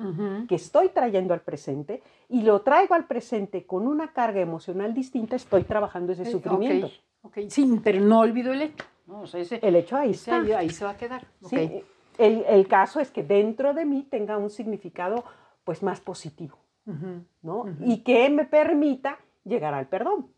que 0.48 0.56
estoy 0.56 0.88
trayendo 0.88 1.32
al 1.32 1.40
presente 1.40 2.02
y 2.28 2.42
lo 2.42 2.60
traigo 2.62 2.94
al 2.94 3.06
presente 3.06 3.64
con 3.64 3.86
una 3.86 4.12
carga 4.12 4.40
emocional 4.40 4.92
distinta, 4.92 5.36
estoy 5.36 5.62
trabajando 5.62 6.12
ese 6.12 6.24
sufrimiento. 6.24 6.90
Sí, 7.48 7.80
pero 7.82 8.00
no 8.00 8.20
olvido 8.20 8.52
el 8.52 8.62
hecho. 8.62 8.84
el 9.62 9.76
hecho 9.76 9.96
ahí 9.96 10.10
está. 10.10 10.40
Ahí 10.58 10.70
se 10.70 10.84
va 10.84 10.90
a 10.90 10.96
quedar. 10.96 11.26
Sí, 11.48 11.82
el, 12.18 12.44
el, 12.48 12.66
caso 12.66 12.98
es 12.98 13.10
que 13.10 13.22
dentro 13.22 13.74
de 13.74 13.84
mí 13.84 14.06
tenga 14.08 14.38
un 14.38 14.50
significado 14.50 15.24
pues 15.64 15.82
más 15.82 16.00
positivo, 16.00 16.58
¿no? 17.42 17.64
Y 17.80 17.98
que 17.98 18.28
me 18.30 18.44
permita 18.44 19.18
llegar 19.44 19.74
al 19.74 19.86
perdón. 19.86 20.28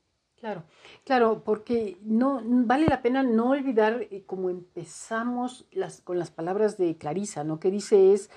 Claro, 0.40 0.62
claro, 1.05 1.42
porque 1.44 1.98
no 2.03 2.40
vale 2.44 2.87
la 2.87 3.03
pena 3.03 3.24
no 3.24 3.51
olvidar 3.51 4.03
eh, 4.03 4.22
cómo 4.24 4.51
empezamos 4.51 5.66
las, 5.72 6.01
con 6.01 6.16
las 6.16 6.31
palabras 6.31 6.79
de 6.79 6.96
Clarisa, 6.96 7.42
¿no? 7.42 7.59
Que 7.59 7.72
dice 7.72 8.12
es 8.12 8.31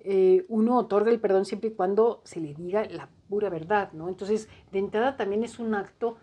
eh, 0.00 0.44
uno 0.48 0.76
otorga 0.76 1.12
el 1.12 1.20
perdón 1.20 1.44
siempre 1.44 1.70
y 1.70 1.74
cuando 1.74 2.22
se 2.24 2.40
le 2.40 2.54
diga 2.54 2.84
la 2.86 3.08
pura 3.28 3.50
verdad, 3.50 3.92
¿no? 3.92 4.08
Entonces, 4.08 4.48
de 4.72 4.80
entrada 4.80 5.16
también 5.16 5.44
es 5.44 5.60
un 5.60 5.76
acto 5.76 6.16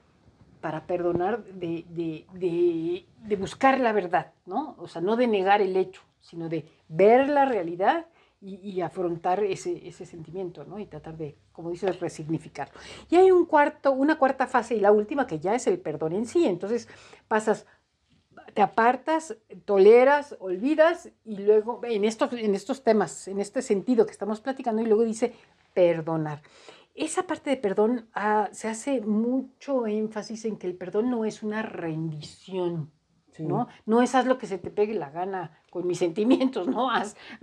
para 0.60 0.86
perdonar 0.86 1.46
de, 1.46 1.86
de, 1.90 3.06
de 3.24 3.36
buscar 3.38 3.80
la 3.80 3.94
verdad, 3.94 4.34
¿no? 4.46 4.76
O 4.80 4.90
sea, 4.90 5.02
no 5.02 5.16
de 5.16 5.28
negar 5.28 5.62
el 5.62 5.78
hecho, 5.78 6.02
sino 6.20 6.50
de 6.50 6.66
ver 6.90 7.30
la 7.30 7.46
realidad 7.46 8.06
y, 8.42 8.82
afrontar 8.82 9.44
ese, 9.44 9.88
ese, 9.88 10.06
sentimiento, 10.06 10.64
¿no? 10.66 10.80
Y 10.80 10.88
tratar 10.88 11.16
de, 11.16 11.38
como 11.52 11.70
dices, 11.70 12.00
resignificarlo. 12.00 12.74
Y 13.10 13.16
hay 13.16 13.30
un 13.30 13.46
cuarto, 13.46 13.92
una 13.92 14.18
cuarta 14.18 14.48
fase 14.48 14.76
y 14.76 14.80
la 14.80 14.92
última 14.92 15.28
que 15.28 15.40
ya 15.40 15.54
es 15.54 15.68
el 15.68 15.80
perdón 15.80 16.14
en 16.14 16.26
sí. 16.26 16.48
Entonces 16.48 16.88
pasas, 17.28 17.68
te 18.56 18.64
apartas, 18.64 19.38
toleras, 19.66 20.36
olvidas 20.40 21.10
y 21.24 21.38
luego, 21.38 21.82
en 21.84 22.04
estos, 22.04 22.34
en 22.34 22.56
estos 22.56 22.84
temas, 22.84 23.28
en 23.28 23.40
este 23.40 23.62
sentido 23.62 24.06
que 24.06 24.12
estamos 24.12 24.42
platicando, 24.42 24.82
y 24.82 24.86
luego 24.86 25.04
dice 25.04 25.34
perdonar. 25.74 26.42
Esa 26.96 27.24
parte 27.24 27.52
de 27.52 27.58
perdón 27.58 28.10
ah, 28.14 28.50
se 28.52 28.68
hace 28.68 29.02
mucho 29.02 29.88
énfasis 29.88 30.46
en 30.46 30.58
que 30.58 30.68
el 30.68 30.76
perdón 30.76 31.10
no 31.10 31.26
es 31.26 31.44
una 31.44 31.62
rendición, 31.62 32.92
¿no? 33.40 33.68
No 33.86 34.02
es 34.02 34.16
haz 34.16 34.26
lo 34.26 34.38
que 34.38 34.48
se 34.48 34.58
te 34.58 34.70
pegue 34.70 34.94
la 34.94 35.10
gana 35.10 35.60
con 35.70 35.88
mis 35.88 35.98
sentimientos, 36.06 36.68
¿no? 36.68 36.90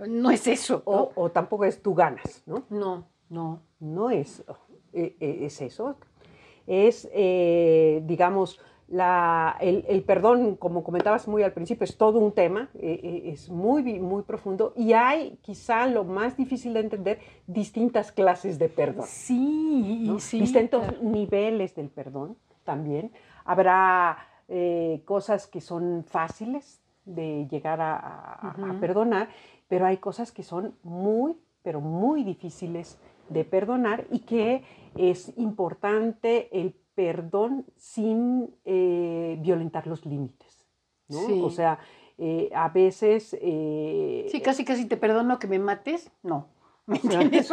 no 0.07 0.31
es 0.31 0.47
eso. 0.47 0.81
O, 0.85 1.29
tampoco 1.29 1.65
es 1.65 1.81
tú 1.81 1.93
ganas, 1.93 2.43
¿no? 2.45 2.63
No, 2.69 3.05
no. 3.29 3.61
No 3.79 4.09
es, 4.09 4.43
eh, 4.93 5.15
eh, 5.19 5.39
es 5.43 5.61
eso. 5.61 5.95
Es, 6.67 7.09
eh, 7.13 8.03
digamos, 8.05 8.59
la, 8.87 9.55
el, 9.61 10.03
perdón, 10.03 10.55
como 10.55 10.83
comentabas 10.83 11.27
muy 11.27 11.43
al 11.43 11.53
principio, 11.53 11.83
es 11.83 11.95
todo 11.97 12.19
un 12.19 12.31
tema, 12.31 12.69
es 12.73 13.49
muy, 13.49 13.83
muy 13.99 14.23
profundo 14.23 14.73
y 14.75 14.93
hay 14.93 15.37
quizá 15.41 15.85
lo 15.85 16.03
más 16.03 16.35
difícil 16.35 16.73
de 16.73 16.79
entender, 16.79 17.19
distintas 17.45 18.11
clases 18.11 18.57
de 18.57 18.67
perdón. 18.67 19.05
Sí, 19.07 20.11
sí. 20.19 20.39
Distintos 20.39 21.01
niveles 21.03 21.75
del 21.75 21.89
perdón 21.89 22.35
también. 22.63 23.11
Habrá 23.45 24.28
eh, 24.49 25.01
cosas 25.05 25.47
que 25.47 25.61
son 25.61 26.03
fáciles 26.03 26.81
de 27.05 27.47
llegar 27.49 27.79
a, 27.81 28.55
perdonar, 28.79 29.29
pero 29.67 29.85
hay 29.85 29.97
cosas 29.97 30.31
que 30.31 30.43
son 30.43 30.75
muy, 30.83 31.37
pero 31.61 31.81
muy 31.81 32.23
difíciles 32.23 32.97
de 33.29 33.45
perdonar 33.45 34.05
y 34.11 34.19
que 34.19 34.63
es 34.95 35.31
importante 35.37 36.49
el 36.59 36.75
perdón 36.95 37.65
sin 37.77 38.53
eh, 38.65 39.37
violentar 39.39 39.87
los 39.87 40.05
límites. 40.05 40.67
¿no? 41.07 41.45
O 41.45 41.49
sea, 41.49 41.79
eh, 42.17 42.49
a 42.53 42.69
veces... 42.69 43.29
sí, 43.29 44.41
casi 44.43 44.65
casi 44.65 44.85
te 44.85 44.97
perdono 44.97 45.39
que 45.39 45.47
me 45.47 45.59
mates, 45.59 46.11
no. 46.23 46.47
¿Me 47.03 47.45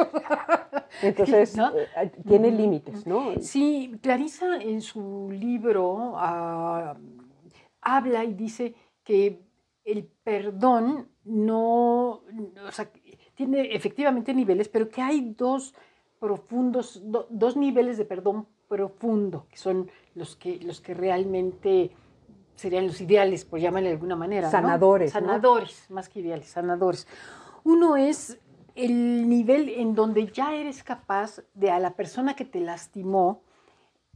Entonces, 1.02 1.56
eh, 1.58 2.12
tiene 2.26 2.50
límites, 2.50 3.06
¿no? 3.06 3.34
Sí, 3.40 3.98
Clarisa 4.00 4.56
en 4.56 4.80
su 4.80 5.28
libro 5.30 6.14
ah, 6.16 6.96
habla 7.82 8.24
y 8.24 8.32
dice 8.32 8.74
que 9.04 9.42
el 9.84 10.04
perdón 10.04 11.08
no, 11.24 12.22
o 12.66 12.72
sea, 12.72 12.90
tiene 13.34 13.74
efectivamente 13.74 14.32
niveles, 14.32 14.68
pero 14.68 14.88
que 14.88 15.02
hay 15.02 15.34
dos 15.36 15.74
profundos, 16.18 17.02
dos 17.04 17.56
niveles 17.56 17.98
de 17.98 18.04
perdón 18.04 18.46
profundo, 18.68 19.46
que 19.50 19.56
son 19.58 19.90
los 20.14 20.34
que, 20.34 20.58
los 20.60 20.80
que 20.80 20.94
realmente 20.94 21.92
serían 22.56 22.86
los 22.86 23.00
ideales, 23.00 23.44
por 23.44 23.60
llamarle 23.60 23.90
de 23.90 23.94
alguna 23.94 24.16
manera. 24.16 24.50
Sanadores. 24.50 25.12
Sanadores, 25.12 25.90
más 25.90 26.08
que 26.08 26.20
ideales, 26.20 26.48
sanadores. 26.48 27.06
Uno 27.64 27.96
es 27.96 28.40
el 28.76 29.28
nivel 29.28 29.68
en 29.70 29.94
donde 29.94 30.26
ya 30.26 30.54
eres 30.54 30.82
capaz 30.82 31.40
de 31.54 31.70
a 31.70 31.80
la 31.80 31.94
persona 31.94 32.36
que 32.36 32.44
te 32.44 32.60
lastimó 32.60 33.42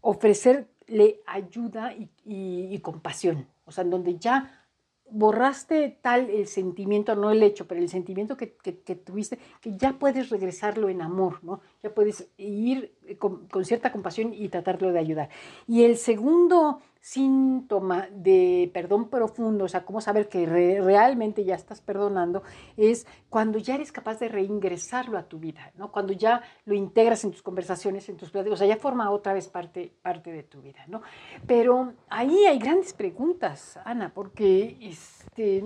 ofrecerle 0.03 1.21
ayuda 1.27 1.95
y, 2.25 2.79
compasión. 2.81 3.47
O 3.65 3.73
sea, 3.73 3.85
en 3.85 3.91
donde 3.91 4.19
ya 4.19 4.67
borraste 5.11 5.99
tal 6.01 6.31
el 6.31 6.47
sentimiento, 6.47 7.17
no 7.17 7.31
el 7.31 7.43
hecho, 7.43 7.67
pero 7.67 7.81
el 7.81 7.89
sentimiento 7.89 8.37
que, 8.37 8.47
tuviste, 8.47 9.39
que 9.61 9.77
ya 9.77 9.95
puedes 9.99 10.31
regresarlo 10.31 10.89
en 10.89 11.03
amor, 11.03 11.43
¿no? 11.43 11.61
Ya 11.83 11.93
puedes 11.93 12.29
ir 12.37 12.95
con, 13.19 13.49
con, 13.49 13.65
cierta 13.65 13.91
compasión 13.91 14.33
y 14.33 14.49
tratarlo 14.49 14.93
de 14.93 15.01
ayudar. 15.01 15.31
Y 15.67 15.83
el 15.83 15.97
segundo 15.97 16.81
síntoma 17.01 18.09
de 18.13 18.71
perdón 18.75 19.09
profundo, 19.09 19.65
o 19.65 19.69
sea, 19.69 19.85
cómo 19.85 20.01
saber 20.01 20.29
que 20.29 20.45
realmente 20.47 21.45
ya 21.45 21.55
estás 21.55 21.81
perdonando, 21.81 22.43
es 22.77 23.07
cuando 23.31 23.59
ya 23.59 23.75
eres 23.75 23.91
capaz 23.91 24.19
de 24.21 24.29
reingresarlo 24.29 25.17
a 25.17 25.23
tu 25.23 25.39
vida, 25.39 25.73
¿no? 25.77 25.91
Cuando 25.91 26.13
ya 26.13 26.43
lo 26.67 26.75
integras 26.75 27.25
en 27.25 27.31
tus 27.31 27.43
conversaciones, 27.43 28.09
en 28.09 28.17
tus 28.17 28.31
pláticas, 28.31 28.55
o 28.55 28.59
sea, 28.59 28.67
ya 28.67 28.77
forma 28.77 29.11
otra 29.11 29.33
vez 29.33 29.49
parte, 29.49 29.93
parte 30.03 30.31
de 30.31 30.43
tu 30.43 30.61
vida, 30.61 30.85
¿no? 30.89 31.01
Pero 31.47 31.95
ahí 32.09 32.45
hay 32.45 32.59
grandes 32.59 32.93
preguntas, 32.93 33.79
Ana, 33.85 34.13
porque 34.15 34.77
este, 34.83 35.65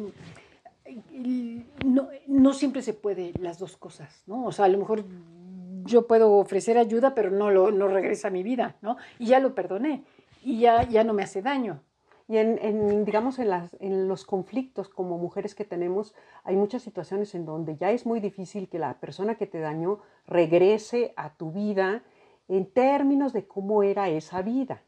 no, 1.84 2.08
no 2.28 2.52
siempre 2.52 2.82
se 2.82 2.94
puede 2.94 3.32
las 3.40 3.58
dos 3.58 3.76
cosas, 3.76 4.22
¿no? 4.26 4.44
O 4.44 4.52
sea, 4.52 4.66
a 4.66 4.68
lo 4.68 4.78
mejor 4.78 5.04
yo 5.84 6.06
puedo 6.06 6.32
ofrecer 6.34 6.78
ayuda, 6.78 7.14
pero 7.14 7.30
no, 7.30 7.50
lo, 7.50 7.72
no 7.72 7.88
regresa 7.88 8.28
a 8.28 8.30
mi 8.30 8.42
vida, 8.42 8.76
¿no? 8.82 8.96
Y 9.18 9.26
ya 9.26 9.40
lo 9.40 9.54
perdoné 9.54 10.04
y 10.44 10.60
ya, 10.60 10.82
ya 10.88 11.04
no 11.04 11.14
me 11.14 11.22
hace 11.22 11.42
daño. 11.42 11.80
Y 12.26 12.38
en, 12.38 13.04
digamos, 13.04 13.38
en, 13.38 13.50
las, 13.50 13.76
en, 13.80 14.08
los 14.08 14.24
conflictos 14.24 14.88
como 14.88 15.18
mujeres 15.18 15.54
que 15.54 15.64
tenemos, 15.64 16.14
hay 16.42 16.56
muchas 16.56 16.82
situaciones 16.82 17.34
en 17.34 17.44
donde 17.44 17.76
ya 17.76 17.90
es 17.90 18.06
muy 18.06 18.20
difícil 18.20 18.68
que 18.68 18.78
la 18.78 18.98
persona 18.98 19.34
que 19.34 19.46
te 19.46 19.60
dañó 19.60 19.98
regrese 20.26 21.12
a 21.16 21.34
tu 21.36 21.52
vida 21.52 22.02
en 22.48 22.64
términos 22.66 23.34
de 23.34 23.46
cómo 23.46 23.82
era 23.82 24.08
esa 24.08 24.40
vida. 24.40 24.82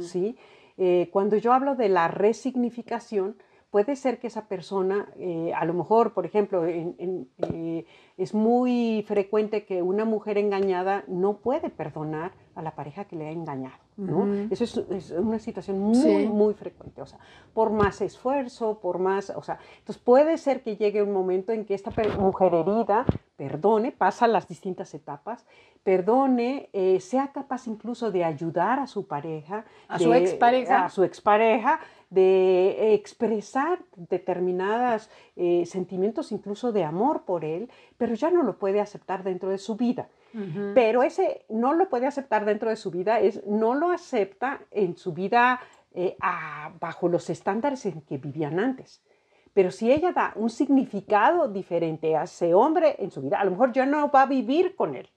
¿sí? 0.00 0.36
Eh, 0.76 1.08
cuando 1.12 1.36
yo 1.36 1.52
hablo 1.52 1.76
de 1.76 1.88
la 1.88 2.08
resignificación, 2.08 3.36
puede 3.70 3.94
ser 3.94 4.18
que 4.18 4.26
esa 4.26 4.48
persona, 4.48 5.08
eh, 5.16 5.52
a 5.54 5.64
lo 5.64 5.74
mejor, 5.74 6.12
por 6.12 6.26
ejemplo, 6.26 6.66
eh, 6.66 7.86
es 8.18 8.34
muy 8.34 9.04
frecuente 9.06 9.64
que 9.64 9.82
una 9.82 10.04
mujer 10.04 10.36
engañada 10.36 11.04
no 11.06 11.38
puede 11.38 11.70
perdonar 11.70 12.32
a 12.54 12.62
la 12.62 12.74
pareja 12.74 13.04
que 13.04 13.16
le 13.16 13.28
ha 13.28 13.30
engañado. 13.30 13.76
¿no? 13.96 14.26
Eso 14.50 14.64
es, 14.64 15.10
una 15.10 15.38
situación 15.38 15.78
muy, 15.78 16.26
muy 16.26 16.54
frecuente. 16.54 17.02
O 17.02 17.06
sea, 17.06 17.18
por 17.52 17.70
más 17.70 18.00
esfuerzo, 18.00 18.78
por 18.80 18.98
más, 18.98 19.30
o 19.30 19.42
sea, 19.42 19.58
entonces 19.78 20.02
puede 20.02 20.38
ser 20.38 20.62
que 20.62 20.76
llegue 20.76 21.02
un 21.02 21.12
momento 21.12 21.52
en 21.52 21.64
que 21.64 21.74
esta 21.74 21.90
mujer 22.18 22.54
herida 22.54 23.04
perdone, 23.36 23.92
pasa 23.92 24.26
las 24.26 24.48
distintas 24.48 24.94
etapas, 24.94 25.46
perdone, 25.82 26.68
eh, 26.72 27.00
sea 27.00 27.32
capaz 27.32 27.66
incluso 27.66 28.10
de 28.10 28.24
ayudar 28.24 28.78
a 28.78 28.86
su 28.86 29.06
pareja, 29.06 29.64
a 29.88 29.98
su 29.98 30.12
expareja, 30.14 30.84
a 30.84 30.88
su 30.88 31.04
expareja, 31.04 31.80
de 32.08 32.94
expresar 32.94 33.78
determinados 33.96 35.08
eh, 35.34 35.64
sentimientos 35.64 36.30
incluso 36.30 36.70
de 36.70 36.84
amor 36.84 37.24
por 37.24 37.44
él, 37.44 37.70
pero 37.96 38.14
ya 38.14 38.30
no 38.30 38.42
lo 38.42 38.58
puede 38.58 38.80
aceptar 38.80 39.22
dentro 39.22 39.48
de 39.48 39.58
su 39.58 39.76
vida. 39.76 40.08
Pero 40.74 41.02
ese 41.02 41.44
no 41.48 41.74
lo 41.74 41.88
puede 41.88 42.06
aceptar 42.06 42.44
dentro 42.44 42.70
de 42.70 42.76
su 42.76 42.90
vida, 42.90 43.20
es 43.20 43.44
no 43.46 43.74
lo 43.74 43.90
acepta 43.90 44.62
en 44.70 44.96
su 44.96 45.12
vida 45.12 45.60
eh, 45.92 46.16
bajo 46.80 47.08
los 47.08 47.28
estándares 47.28 47.84
en 47.84 48.00
que 48.00 48.16
vivían 48.16 48.58
antes. 48.58 49.02
Pero 49.54 49.70
si 49.70 49.92
ella 49.92 50.12
da 50.12 50.32
un 50.36 50.48
significado 50.48 51.48
diferente 51.48 52.16
a 52.16 52.22
ese 52.22 52.54
hombre 52.54 52.96
en 52.98 53.10
su 53.10 53.20
vida, 53.20 53.38
a 53.38 53.44
lo 53.44 53.50
mejor 53.50 53.72
ya 53.72 53.84
no 53.84 54.10
va 54.10 54.22
a 54.22 54.26
vivir 54.26 54.74
con 54.74 54.94
él. 54.94 55.08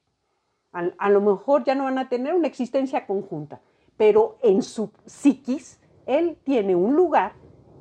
A, 0.73 1.09
lo 1.09 1.21
mejor 1.21 1.63
ya 1.63 1.73
no 1.73 1.85
van 1.85 1.97
a 1.97 2.09
tener 2.09 2.33
una 2.33 2.47
existencia 2.47 3.07
conjunta. 3.07 3.61
Pero 3.95 4.37
en 4.43 4.61
su 4.61 4.91
psiquis, 5.05 5.79
él 6.05 6.37
tiene 6.43 6.75
un 6.75 6.97
lugar 6.97 7.31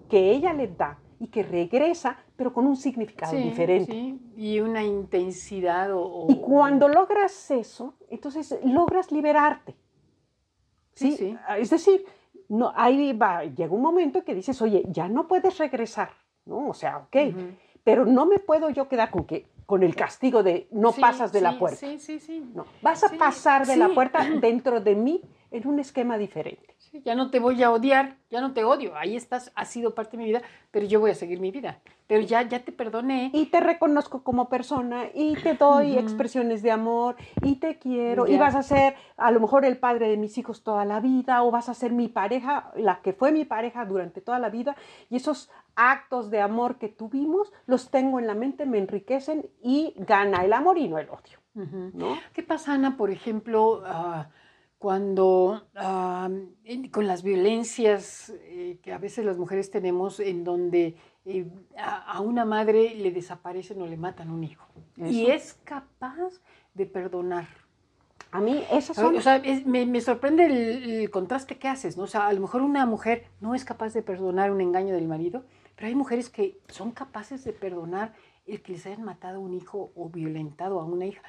que 0.09 0.31
ella 0.31 0.53
le 0.53 0.69
da 0.69 1.01
y 1.19 1.27
que 1.27 1.43
regresa, 1.43 2.19
pero 2.37 2.53
con 2.53 2.67
un 2.67 2.77
significado 2.77 3.33
Sí, 3.33 3.39
diferente. 3.43 3.93
sí, 3.93 4.19
y 4.37 4.61
una 4.61 4.83
intensidad 4.83 5.93
o... 5.93 6.03
o- 6.03 6.31
Y 6.33 6.41
cuando 6.41 6.89
logras 6.89 7.51
eso, 7.51 7.95
entonces 8.11 8.59
logras 8.65 9.13
liberarte. 9.13 9.75
Sí, 10.95 11.13
¿sí? 11.13 11.17
sí. 11.17 11.37
Es 11.59 11.71
decir, 11.71 12.05
no, 12.49 12.73
ahí 12.77 13.13
va, 13.13 13.45
llega 13.45 13.73
un 13.73 13.83
momento 13.83 14.19
en 14.19 14.25
que 14.25 14.35
dices, 14.35 14.61
oye, 14.63 14.85
ya 14.89 15.09
no 15.09 15.27
puedes 15.27 15.59
regresar, 15.59 16.11
¿no? 16.47 16.69
O 16.69 16.75
sea, 16.75 16.99
ok, 16.99 17.17
Ujú. 17.31 17.41
pero 17.83 18.05
no 18.07 18.27
me 18.27 18.39
puedo 18.39 18.71
yo 18.71 18.89
quedar 18.89 19.11
con 19.11 19.25
que 19.25 19.47
con 19.67 19.83
el 19.83 19.97
castigo 19.97 20.43
de 20.43 20.69
no 20.73 20.93
pasas 20.93 21.33
de 21.33 21.41
la 21.41 21.59
puerta. 21.59 21.79
Sí, 21.79 21.99
sí, 21.99 22.21
sí. 22.21 22.45
No, 22.55 22.67
vas 22.83 23.03
a 23.03 23.09
pasar 23.17 23.67
de 23.67 23.77
la 23.79 23.89
puerta 23.89 24.23
dentro 24.41 24.81
de 24.81 24.95
mí 24.95 25.23
en 25.55 25.69
un 25.69 25.79
esquema 25.79 26.19
diferente. 26.19 26.75
Sí, 26.79 27.01
Ya 27.05 27.15
no 27.15 27.31
te 27.31 27.39
voy 27.39 27.63
a 27.63 27.71
odiar, 27.71 28.17
ya 28.31 28.41
no 28.41 28.53
te 28.53 28.65
odio, 28.65 28.97
ahí 28.97 29.17
estás, 29.17 29.53
has 29.55 29.69
sido 29.69 29.95
parte 29.95 30.13
de 30.17 30.19
mi 30.19 30.25
vida, 30.27 30.43
pero 30.71 30.85
yo 30.87 31.01
voy 31.01 31.13
a 31.13 31.15
seguir 31.15 31.41
mi 31.41 31.51
vida. 31.51 31.81
Pero 32.07 32.23
ya, 32.23 32.43
ya 32.43 32.65
te 32.65 32.73
perdoné. 32.73 33.31
Y 33.33 33.47
te 33.47 33.61
reconozco 33.61 34.23
como 34.25 34.49
persona 34.49 35.05
y 35.15 35.35
te 35.37 35.55
doy 35.55 35.93
Ujú. 35.93 36.01
expresiones 36.01 36.63
de 36.63 36.71
amor 36.73 37.17
y 37.43 37.57
te 37.57 37.79
quiero 37.79 38.27
y 38.27 38.33
Ya. 38.33 38.41
vas 38.41 38.55
a 38.57 38.63
ser 38.63 38.95
a 39.17 39.31
lo 39.31 39.41
mejor 39.41 39.65
el 39.65 39.79
padre 39.79 40.09
de 40.09 40.17
mis 40.17 40.37
hijos 40.37 40.63
toda 40.63 40.85
la 40.85 41.01
vida 41.01 41.43
o 41.45 41.51
vas 41.51 41.69
a 41.69 41.75
ser 41.75 41.93
mi 41.93 42.09
pareja, 42.09 42.73
la 42.77 43.01
que 43.01 43.13
fue 43.13 43.33
mi 43.33 43.45
pareja 43.45 43.85
durante 43.87 44.21
toda 44.21 44.39
la 44.39 44.51
vida 44.51 44.77
y 45.09 45.17
esos 45.17 45.51
actos 45.77 46.31
de 46.31 46.41
amor 46.41 46.77
que 46.79 46.89
tuvimos 46.89 47.53
los 47.67 47.91
tengo 47.91 48.19
en 48.19 48.27
la 48.27 48.35
mente, 48.35 48.67
me 48.67 48.79
enriquecen 48.79 49.47
y 49.63 49.95
gana 49.97 50.45
el 50.45 50.53
amor 50.53 50.79
y 50.79 50.89
no 50.89 50.99
el 50.99 51.09
odio, 51.09 51.39
Ujú. 51.55 51.91
¿no? 51.95 52.19
¿Qué 52.35 52.43
pasa, 52.43 52.75
Ana, 52.75 52.97
por 52.97 53.11
ejemplo, 53.11 53.83
ah, 53.87 54.29
cuando 54.85 55.63
en- 56.67 56.91
con 56.91 57.07
las 57.07 57.23
violencias 57.23 58.31
eh, 58.43 58.77
que 58.83 58.93
a 58.93 58.99
veces 58.99 59.25
las 59.25 59.39
mujeres 59.39 59.71
tenemos 59.71 60.21
en 60.21 60.45
donde 60.45 60.95
eh, 61.25 61.47
a, 61.79 62.13
a 62.13 62.21
una 62.21 62.45
madre 62.45 62.95
le 62.95 63.11
desaparecen 63.11 63.81
o 63.81 63.87
le 63.87 63.97
matan 63.97 64.29
un 64.31 64.45
hijo 64.45 64.67
y 64.99 65.23
Eso. 65.25 65.33
es 65.33 65.55
capaz 65.65 66.33
de 66.75 66.85
perdonar? 66.85 67.47
A 68.31 68.41
mí 68.43 68.63
esas 68.71 68.95
son 68.97 69.17
O 69.17 69.23
sea, 69.23 69.37
es- 69.37 69.65
me, 69.65 69.87
me 69.87 70.03
sorprende 70.03 70.45
el, 70.45 70.91
el 71.01 71.11
contraste 71.11 71.57
que 71.57 71.67
haces, 71.69 71.97
¿no? 71.97 72.03
O 72.03 72.07
sea, 72.07 72.27
a 72.27 72.33
lo 72.35 72.43
mejor 72.43 72.61
una 72.61 72.85
mujer 72.85 73.25
no 73.41 73.55
es 73.55 73.65
capaz 73.65 73.95
de 73.95 74.03
perdonar 74.03 74.51
un 74.51 74.61
engaño 74.61 74.93
del 74.95 75.09
marido, 75.09 75.45
pero 75.77 75.87
hay 75.87 75.95
mujeres 75.95 76.29
que 76.29 76.59
son 76.69 76.91
capaces 76.91 77.43
de 77.45 77.55
perdonar 77.55 78.13
el 78.47 78.61
que 78.61 78.73
les 78.73 78.85
hayan 78.85 79.03
matado 79.03 79.37
a 79.37 79.41
un 79.41 79.55
hijo 79.55 79.93
o 79.97 80.11
violentado 80.11 80.79
a 80.79 80.85
una 80.85 81.07
hija. 81.07 81.23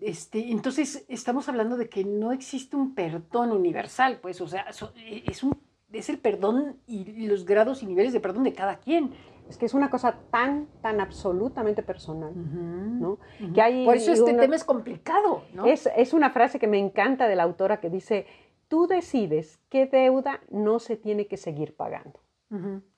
Este, 0.00 0.50
entonces, 0.50 1.04
estamos 1.08 1.48
hablando 1.48 1.76
de 1.76 1.88
que 1.88 2.04
no 2.04 2.32
existe 2.32 2.76
un 2.76 2.94
perdón 2.94 3.52
universal, 3.52 4.18
pues, 4.20 4.40
o 4.40 4.48
sea, 4.48 4.72
so- 4.72 4.92
es, 4.96 5.42
un, 5.42 5.56
es 5.92 6.08
el 6.08 6.18
perdón 6.18 6.76
y 6.86 7.26
los 7.26 7.44
grados 7.44 7.82
y 7.82 7.86
niveles 7.86 8.12
de 8.12 8.20
perdón 8.20 8.44
de 8.44 8.52
cada 8.52 8.78
quien. 8.78 9.12
es 9.48 9.58
que 9.58 9.66
es 9.66 9.74
una 9.74 9.90
cosa 9.90 10.18
tan 10.30 10.68
tan 10.80 11.00
absolutamente 11.00 11.82
personal, 11.82 12.32
¿no? 12.34 13.18
Ujú. 13.40 13.52
Que 13.54 13.60
hay 13.60 13.84
Por 13.84 13.96
eso 13.96 14.12
este 14.12 14.32
una- 14.32 14.40
tema 14.42 14.56
es 14.56 14.64
complicado, 14.64 15.42
¿no? 15.52 15.66
Es, 15.66 15.86
es 15.96 16.14
una 16.14 16.30
frase 16.30 16.58
que 16.58 16.66
me 16.66 16.78
encanta 16.78 17.28
de 17.28 17.36
la 17.36 17.42
autora 17.42 17.78
que 17.78 17.90
dice, 17.90 18.26
tú 18.68 18.86
decides 18.86 19.60
qué 19.68 19.84
deuda 19.86 20.40
no 20.50 20.78
se 20.78 20.96
tiene 20.96 21.26
que 21.26 21.36
seguir 21.36 21.76
pagando. 21.76 22.20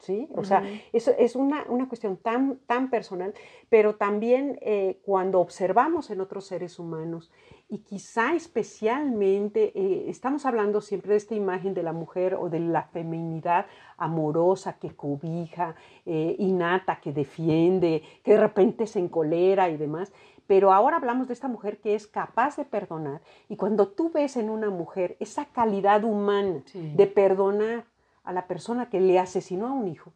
¿Sí? 0.00 0.28
O 0.37 0.44
sea, 0.44 0.62
eso 0.92 1.12
es 1.18 1.35
una, 1.35 1.64
una 1.70 1.88
cuestión 1.88 2.18
tan, 2.18 2.59
tan 2.66 2.90
personal, 2.90 3.32
pero 3.70 3.94
también 3.94 4.59
eh, 4.61 5.00
cuando 5.02 5.40
observamos 5.40 6.11
en 6.11 6.20
otros 6.20 6.44
seres 6.46 6.78
humanos, 6.78 7.32
y 7.68 7.78
quizá 7.78 8.35
especialmente, 8.35 9.72
eh, 9.74 10.11
estamos 10.11 10.44
hablando 10.46 10.80
siempre 10.82 11.12
de 11.12 11.16
esta 11.16 11.35
imagen 11.35 11.72
de 11.74 11.82
la 11.82 11.92
mujer 11.94 12.35
o 12.35 12.50
de 12.50 12.61
la 12.61 12.82
feminidad 12.82 13.66
amorosa 13.96 14.78
que 14.78 14.94
cobija, 14.94 15.74
eh, 16.04 16.37
innata, 16.38 17.00
que 17.00 17.12
defiende, 17.12 18.02
que 18.22 18.32
de 18.32 18.40
repente 18.40 18.87
se 18.87 18.98
encolera 19.00 19.70
y 19.70 19.76
demás, 19.78 20.12
pero 20.46 20.72
ahora 20.72 20.96
hablamos 20.98 21.26
de 21.28 21.32
esta 21.32 21.48
mujer 21.48 21.78
que 21.78 21.94
es 21.94 22.06
capaz 22.06 22.56
de 22.56 22.64
perdonar, 22.66 23.22
y 23.48 23.56
cuando 23.56 23.88
tú 23.88 24.11
ves 24.12 24.37
en 24.37 24.50
una 24.50 24.68
mujer 24.70 25.16
esa 25.18 25.46
calidad 25.46 26.04
humana 26.04 26.62
Sí. 26.66 26.92
de 26.94 27.06
perdonar 27.06 27.85
a 28.26 28.32
la 28.32 28.46
persona 28.46 28.90
que 28.90 29.00
le 29.00 29.18
asesinó 29.18 29.68
a 29.68 29.72
un 29.72 29.88
hijo, 29.88 30.12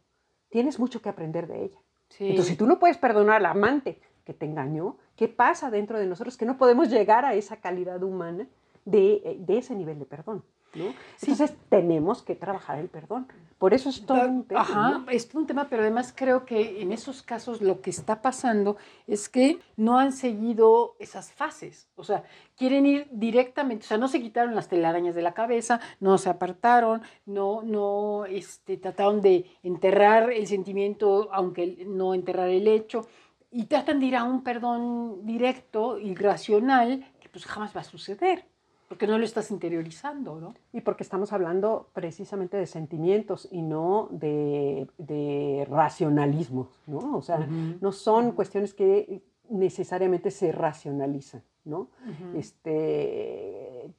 tienes 0.49 0.79
mucho 0.79 1.01
que 1.01 1.09
aprender 1.09 1.47
de 1.47 1.63
ella. 1.65 1.79
Sí. 2.09 2.29
Entonces, 2.29 2.51
si 2.51 2.57
tú 2.57 2.67
no 2.67 2.77
puedes 2.77 2.97
perdonar 2.97 3.37
al 3.37 3.45
amante 3.45 3.99
que 4.25 4.33
te 4.33 4.45
engañó, 4.45 4.97
¿qué 5.15 5.27
pasa 5.27 5.71
dentro 5.71 5.97
de 5.97 6.05
nosotros 6.05 6.37
que 6.37 6.45
no 6.45 6.57
podemos 6.57 6.89
llegar 6.89 7.25
a 7.25 7.33
esa 7.33 7.57
calidad 7.57 8.03
humana 8.03 8.47
de, 8.85 9.37
de 9.39 9.57
ese 9.57 9.75
nivel 9.75 9.97
de 9.97 10.05
perdón? 10.05 10.43
¿No? 10.75 10.93
Entonces, 11.21 11.53
tenemos 11.69 12.23
que 12.23 12.35
trabajar 12.35 12.79
el 12.79 12.89
perdón. 12.89 13.27
Por 13.57 13.73
eso 13.75 13.89
es 13.89 14.05
todo 14.05 14.27
un 14.27 14.43
tema. 14.45 14.61
Ajá, 14.61 14.89
¿no? 14.91 15.09
es 15.09 15.29
un 15.35 15.45
tema, 15.45 15.67
pero 15.69 15.83
además 15.83 16.13
creo 16.15 16.45
que 16.45 16.81
en 16.81 16.91
esos 16.91 17.21
casos 17.21 17.61
lo 17.61 17.81
que 17.81 17.91
está 17.91 18.21
pasando 18.21 18.77
es 19.05 19.29
que 19.29 19.59
no 19.77 19.99
han 19.99 20.13
seguido 20.13 20.95
esas 20.97 21.31
fases. 21.31 21.87
O 21.95 22.03
sea, 22.03 22.23
quieren 22.57 22.85
ir 22.87 23.07
directamente, 23.11 23.85
o 23.85 23.87
sea, 23.87 23.97
no 23.97 24.07
se 24.07 24.21
quitaron 24.21 24.55
las 24.55 24.67
telarañas 24.67 25.13
de 25.13 25.21
la 25.21 25.33
cabeza, 25.33 25.79
no 25.99 26.17
se 26.17 26.29
apartaron, 26.29 27.01
no, 27.25 27.61
no 27.61 28.25
este, 28.25 28.77
trataron 28.77 29.21
de 29.21 29.45
enterrar 29.61 30.31
el 30.31 30.47
sentimiento, 30.47 31.29
aunque 31.31 31.85
no 31.85 32.15
enterrar 32.15 32.49
el 32.49 32.67
hecho, 32.67 33.07
y 33.51 33.65
tratan 33.65 33.99
de 33.99 34.05
ir 34.07 34.15
a 34.15 34.23
un 34.23 34.43
perdón 34.43 35.25
directo 35.25 35.99
y 35.99 36.15
racional 36.15 37.05
que 37.19 37.29
pues 37.29 37.45
jamás 37.45 37.75
va 37.75 37.81
a 37.81 37.83
suceder, 37.83 38.45
porque 38.91 39.07
no 39.07 39.17
lo 39.17 39.23
estás 39.23 39.51
interiorizando, 39.51 40.41
¿no? 40.41 40.53
Y 40.73 40.81
porque 40.81 41.03
estamos 41.03 41.31
hablando 41.31 41.87
precisamente 41.93 42.57
de 42.57 42.65
sentimientos 42.67 43.47
y 43.49 43.61
no 43.61 44.09
de, 44.11 44.85
de 44.97 45.65
racionalismo, 45.69 46.67
¿no? 46.87 47.15
O 47.15 47.21
sea, 47.21 47.47
no 47.79 47.93
son 47.93 48.33
cuestiones 48.33 48.73
que 48.73 49.21
necesariamente 49.47 50.29
se 50.29 50.51
racionalizan, 50.51 51.41
¿no? 51.63 51.87
Este, 52.35 53.93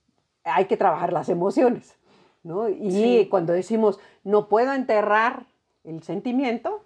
hay 0.45 0.67
que 0.67 0.77
trabajar 0.77 1.11
las 1.11 1.31
emociones, 1.31 1.97
¿no? 2.43 2.69
Y 2.69 2.91
Sí. 2.91 3.29
cuando 3.31 3.55
decimos 3.55 3.99
no 4.25 4.47
puedo 4.47 4.75
enterrar 4.75 5.47
el 5.85 6.03
sentimiento, 6.03 6.83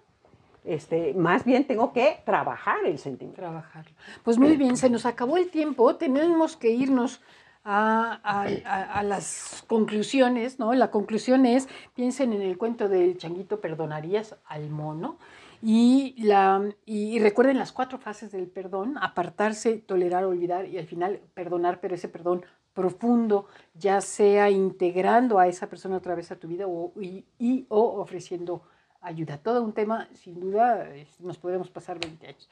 este, 0.63 1.13
más 1.13 1.43
bien 1.43 1.67
tengo 1.67 1.91
que 1.91 2.21
trabajar 2.23 2.77
el 2.85 2.99
sentimiento. 2.99 3.41
trabajarlo. 3.41 3.91
Pues 4.23 4.37
muy 4.37 4.55
bien, 4.55 4.77
se 4.77 4.89
nos 4.89 5.05
acabó 5.05 5.35
el 5.35 5.49
tiempo, 5.49 5.97
tenemos 5.97 6.55
que 6.55 6.69
irnos 6.71 7.21
a, 7.69 8.19
a- 8.23 8.99
a- 8.99 9.03
las 9.03 9.63
conclusiones, 9.67 10.57
¿no? 10.57 10.73
La 10.73 10.89
conclusión 10.89 11.45
es, 11.45 11.67
piensen 11.95 12.31
en 12.31 12.41
el 12.41 12.57
cuento 12.57 12.87
del 12.87 13.17
changuito, 13.17 13.59
perdonarías 13.59 14.35
al 14.45 14.69
mono, 14.69 15.17
y, 15.61 16.15
la, 16.23 16.63
y 16.85 17.19
recuerden 17.19 17.57
las 17.57 17.71
cuatro 17.73 17.97
fases 17.97 18.31
del 18.31 18.47
perdón, 18.47 18.95
apartarse, 19.01 19.77
tolerar, 19.79 20.23
olvidar 20.23 20.65
y 20.67 20.77
al 20.77 20.85
final 20.85 21.19
perdonar, 21.33 21.79
pero 21.81 21.95
ese 21.95 22.07
perdón 22.07 22.45
profundo, 22.73 23.47
ya 23.73 23.99
sea 24.01 24.49
integrando 24.49 25.39
a 25.39 25.47
esa 25.47 25.67
persona 25.67 25.97
otra 25.97 26.15
vez 26.15 26.31
a 26.31 26.35
tu 26.37 26.47
vida 26.47 26.65
o, 26.67 26.93
y, 27.01 27.25
y- 27.39 27.65
o 27.69 27.99
ofreciendo 27.99 28.61
ayuda. 29.01 29.39
Todo 29.39 29.61
un 29.63 29.73
tema, 29.73 30.07
sin 30.13 30.39
duda, 30.39 30.87
nos 31.19 31.37
podemos 31.37 31.69
pasar 31.69 31.99
20 31.99 32.27
años. 32.27 32.49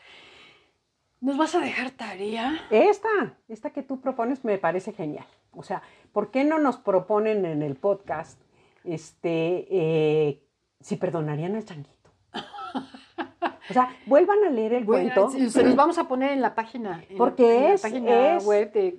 ¿Nos 1.26 1.38
vas 1.38 1.56
a 1.56 1.60
dejar 1.60 1.90
tarea? 1.90 2.54
Esta, 2.70 3.10
esta 3.48 3.72
que 3.72 3.82
tú 3.82 4.00
propones 4.00 4.46
me 4.46 4.60
parece 4.60 4.94
genial. 4.94 5.26
O 5.54 5.64
sea, 5.64 5.82
¿por 6.14 6.30
qué 6.30 6.44
no 6.44 6.60
nos 6.60 6.78
proponen 6.78 7.46
en 7.46 7.64
el 7.64 7.76
podcast 7.76 8.40
este, 8.84 9.66
eh, 9.72 10.44
si 10.80 10.98
perdonarían 10.98 11.56
al 11.56 11.66
changuito? 11.66 12.12
O 13.68 13.74
sea, 13.74 13.90
vuelvan 14.06 14.44
a 14.44 14.52
leer 14.52 14.74
el 14.74 14.84
Bueno, 14.84 15.12
cuento. 15.16 15.50
se- 15.50 15.64
los 15.64 15.76
vamos 15.76 15.98
a 15.98 16.08
poner 16.08 16.30
en 16.32 16.42
la 16.42 16.54
página. 16.54 17.04
en 17.10 17.16
la- 17.16 17.18
Porque 17.18 17.58
en 17.58 17.64
la 17.64 17.74
es- 17.74 17.82
página 17.82 18.36
es- 18.38 18.46
web 18.46 18.72
de- 18.72 18.96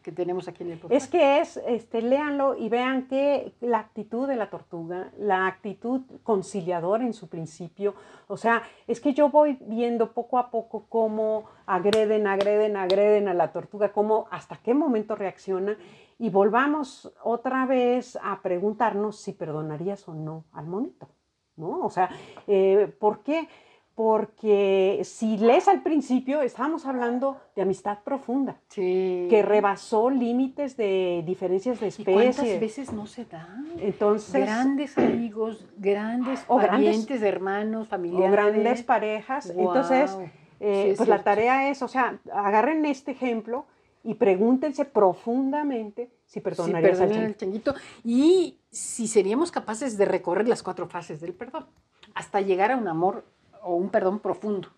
que 0.00 0.12
tenemos 0.12 0.48
aquí 0.48 0.62
en 0.62 0.72
el 0.72 0.78
podcast. 0.78 1.02
Es 1.02 1.10
que 1.10 1.40
es, 1.40 1.56
este, 1.66 2.02
léanlo 2.02 2.56
y 2.56 2.68
vean 2.68 3.06
que 3.06 3.54
la 3.60 3.78
actitud 3.78 4.26
de 4.26 4.36
la 4.36 4.50
tortuga, 4.50 5.12
la 5.18 5.46
actitud 5.46 6.02
conciliadora 6.22 7.04
en 7.04 7.12
su 7.12 7.28
principio, 7.28 7.94
o 8.26 8.36
sea, 8.36 8.62
es 8.86 9.00
que 9.00 9.14
yo 9.14 9.30
voy 9.30 9.58
viendo 9.60 10.12
poco 10.12 10.38
a 10.38 10.50
poco 10.50 10.86
cómo 10.88 11.44
agreden, 11.66 12.26
agreden, 12.26 12.76
agreden 12.76 13.28
a 13.28 13.34
la 13.34 13.52
tortuga, 13.52 13.92
cómo, 13.92 14.26
hasta 14.30 14.56
qué 14.56 14.74
momento 14.74 15.14
reacciona 15.14 15.76
y 16.18 16.28
volvamos 16.28 17.12
otra 17.22 17.64
vez 17.64 18.18
a 18.22 18.42
preguntarnos 18.42 19.16
si 19.16 19.32
perdonarías 19.32 20.06
o 20.06 20.14
no 20.14 20.44
al 20.52 20.66
monito, 20.66 21.08
¿no? 21.56 21.80
O 21.80 21.90
sea, 21.90 22.10
eh, 22.46 22.94
¿por 22.98 23.22
qué? 23.22 23.48
Porque 23.94 25.00
si 25.04 25.36
lees 25.36 25.68
al 25.68 25.82
principio, 25.82 26.40
estábamos 26.40 26.86
hablando 26.86 27.38
de 27.54 27.62
amistad 27.62 27.98
profunda 28.02 28.56
Sí. 28.68 29.26
que 29.28 29.42
rebasó 29.42 30.08
límites 30.10 30.76
de 30.76 31.22
diferencias 31.26 31.78
de 31.80 31.92
¿Y 31.98 32.04
cuántas 32.04 32.60
veces 32.60 32.92
no 32.92 33.06
se 33.06 33.26
dan? 33.26 33.66
Entonces, 33.78 34.42
Grandes 34.42 34.96
amigos, 34.96 35.66
grandes 35.76 36.42
O 36.48 36.56
grandes- 36.56 36.70
parientes, 36.86 37.22
hermanos, 37.22 37.88
familiares. 37.88 38.28
o 38.28 38.32
grandes 38.32 38.82
parejas. 38.82 39.52
Guau. 39.54 39.68
Entonces, 39.76 40.16
eh, 40.60 40.82
Sí, 40.84 40.90
es 40.92 40.96
pues 40.96 41.08
la 41.08 41.16
cierto. 41.16 41.24
tarea 41.24 41.68
es, 41.70 41.82
o 41.82 41.88
sea, 41.88 42.18
agarren 42.32 42.84
este 42.86 43.10
ejemplo 43.10 43.66
y 44.02 44.14
pregúntense 44.14 44.86
profundamente 44.86 46.10
si 46.24 46.40
perdonarías 46.40 46.98
perdonar 46.98 47.24
al 47.24 47.36
changuito. 47.36 47.74
Y 48.02 48.60
si 48.70 49.08
seríamos 49.08 49.50
capaces 49.50 49.98
de 49.98 50.04
recorrer 50.06 50.48
las 50.48 50.62
cuatro 50.62 50.86
fases 50.88 51.20
del 51.20 51.34
perdón. 51.34 51.66
hasta 52.14 52.40
llegar 52.40 52.72
a 52.72 52.76
un 52.76 52.88
amor 52.88 53.24
o 53.62 53.74
un 53.74 53.88
perdón 53.88 54.18
profundo. 54.18 54.68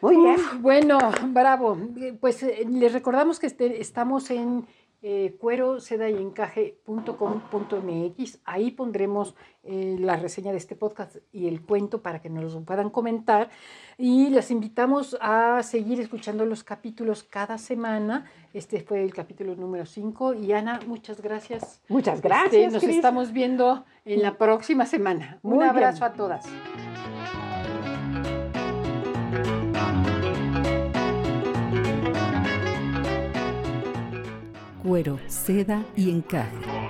Muy 0.00 0.16
bien. 0.16 0.36
bueno, 0.60 0.98
bravo. 1.28 1.78
Pues 2.20 2.42
eh, 2.42 2.66
les 2.68 2.92
recordamos 2.92 3.38
que 3.38 3.46
este, 3.46 3.80
estamos 3.80 4.30
en 4.30 4.66
eh, 5.02 5.36
cuero, 5.40 5.80
seda 5.80 6.08
y 6.08 6.16
encaje.com.mx. 6.16 8.38
Ahí 8.44 8.70
pondremos 8.70 9.34
eh, 9.64 9.96
la 9.98 10.16
reseña 10.16 10.52
de 10.52 10.58
este 10.58 10.76
podcast 10.76 11.16
y 11.32 11.48
el 11.48 11.62
cuento 11.62 12.02
para 12.02 12.20
que 12.20 12.30
nos 12.30 12.54
lo 12.54 12.60
puedan 12.62 12.90
comentar. 12.90 13.50
Y 13.98 14.28
les 14.30 14.50
invitamos 14.50 15.16
a 15.20 15.62
seguir 15.62 16.00
escuchando 16.00 16.46
los 16.46 16.62
capítulos 16.64 17.22
cada 17.24 17.58
semana. 17.58 18.30
Este 18.54 18.80
fue 18.80 19.02
el 19.02 19.12
capítulo 19.12 19.54
número 19.56 19.84
5. 19.86 20.34
Y 20.34 20.52
Ana, 20.52 20.80
muchas 20.86 21.20
gracias. 21.20 21.82
Muchas 21.88 22.16
Este, 22.16 22.28
gracias. 22.28 22.72
nos 22.72 22.82
estamos 22.84 23.32
viendo 23.32 23.84
en 24.04 24.22
la 24.22 24.38
próxima 24.38 24.86
semana. 24.86 25.38
Un 25.42 25.62
abrazo 25.62 26.00
bien. 26.00 26.12
a 26.12 26.14
todas. 26.14 27.51
Cuero, 34.82 35.20
seda 35.28 35.84
y 35.94 36.10
encaje. 36.10 36.81